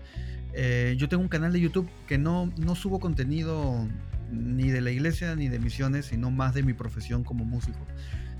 Eh, 0.52 0.96
yo 0.98 1.08
tengo 1.08 1.22
un 1.22 1.28
canal 1.28 1.52
de 1.52 1.60
YouTube 1.60 1.88
que 2.06 2.18
no, 2.18 2.52
no 2.56 2.74
subo 2.74 2.98
contenido 2.98 3.86
ni 4.32 4.70
de 4.70 4.80
la 4.80 4.90
iglesia 4.90 5.36
ni 5.36 5.48
de 5.48 5.58
misiones, 5.58 6.06
sino 6.06 6.30
más 6.30 6.54
de 6.54 6.62
mi 6.62 6.72
profesión 6.72 7.24
como 7.24 7.44
músico. 7.44 7.86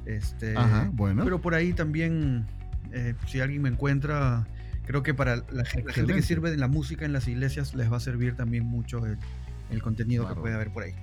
Este, 0.07 0.55
bueno. 0.93 1.25
Pero 1.25 1.41
por 1.41 1.55
ahí 1.55 1.73
también 1.73 2.47
eh, 2.93 3.15
si 3.27 3.41
alguien 3.41 3.63
me 3.63 3.69
encuentra, 3.69 4.47
creo 4.87 5.03
que 5.03 5.15
para 5.15 5.37
la, 5.51 5.65
gente 5.65 6.15
que 6.15 6.23
sirve 6.23 6.51
de 6.51 6.57
la 6.57 6.69
música 6.69 7.05
en 7.05 7.13
las 7.13 7.29
iglesias 7.29 7.75
les 7.75 7.91
va 7.93 7.99
a 7.99 8.01
servir 8.01 8.35
también 8.37 8.65
mucho 8.65 9.03
el, 9.07 9.83
contenido 9.83 10.29
que 10.29 10.35
puede 10.35 10.55
haber 10.55 10.73
por 10.73 10.85
ahí. 10.85 10.95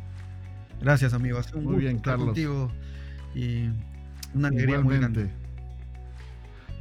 Gracias, 0.81 1.13
amigo. 1.13 1.39
muy 1.61 1.77
bien, 1.77 1.99
Carlos. 1.99 2.27
Contigo 2.27 2.71
y 3.35 3.69
una 4.33 4.49
alegría 4.49 4.79
muy 4.81 4.97
grande. 4.97 5.29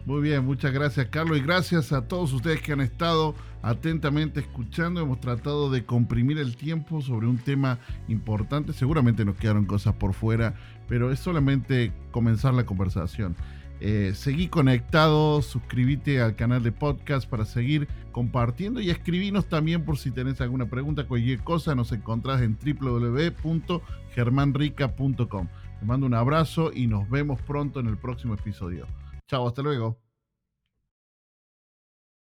Muy 0.04 0.20
bien, 0.20 0.44
muchas 0.44 0.72
gracias 0.72 1.06
Carlos 1.10 1.38
y 1.38 1.42
gracias 1.42 1.92
a 1.92 2.08
todos 2.08 2.32
ustedes 2.32 2.60
que 2.60 2.72
han 2.72 2.80
estado 2.80 3.36
atentamente 3.62 4.40
escuchando. 4.40 5.00
Hemos 5.00 5.20
tratado 5.20 5.70
de 5.70 5.84
comprimir 5.84 6.38
el 6.38 6.56
tiempo 6.56 7.00
sobre 7.00 7.28
un 7.28 7.38
tema 7.38 7.78
importante. 8.08 8.72
Seguramente 8.72 9.24
nos 9.24 9.36
quedaron 9.36 9.64
cosas 9.64 9.94
por 9.94 10.12
fuera, 10.12 10.54
pero 10.88 11.12
es 11.12 11.20
solamente 11.20 11.92
comenzar 12.10 12.52
la 12.52 12.66
conversación. 12.66 13.36
Eh, 13.84 14.12
seguí 14.14 14.46
conectado, 14.46 15.42
suscríbete 15.42 16.20
al 16.20 16.36
canal 16.36 16.62
de 16.62 16.70
podcast 16.70 17.28
para 17.28 17.44
seguir 17.44 17.88
compartiendo 18.12 18.80
y 18.80 18.90
escribinos 18.90 19.46
también 19.46 19.84
por 19.84 19.98
si 19.98 20.12
tenés 20.12 20.40
alguna 20.40 20.66
pregunta, 20.66 21.08
cualquier 21.08 21.42
cosa, 21.42 21.74
nos 21.74 21.90
encontrás 21.90 22.42
en 22.42 22.56
www.germanrica.com. 22.56 25.48
Te 25.80 25.84
mando 25.84 26.06
un 26.06 26.14
abrazo 26.14 26.70
y 26.72 26.86
nos 26.86 27.10
vemos 27.10 27.42
pronto 27.42 27.80
en 27.80 27.88
el 27.88 27.98
próximo 27.98 28.34
episodio. 28.34 28.86
Chao, 29.26 29.48
hasta 29.48 29.62
luego. 29.62 30.01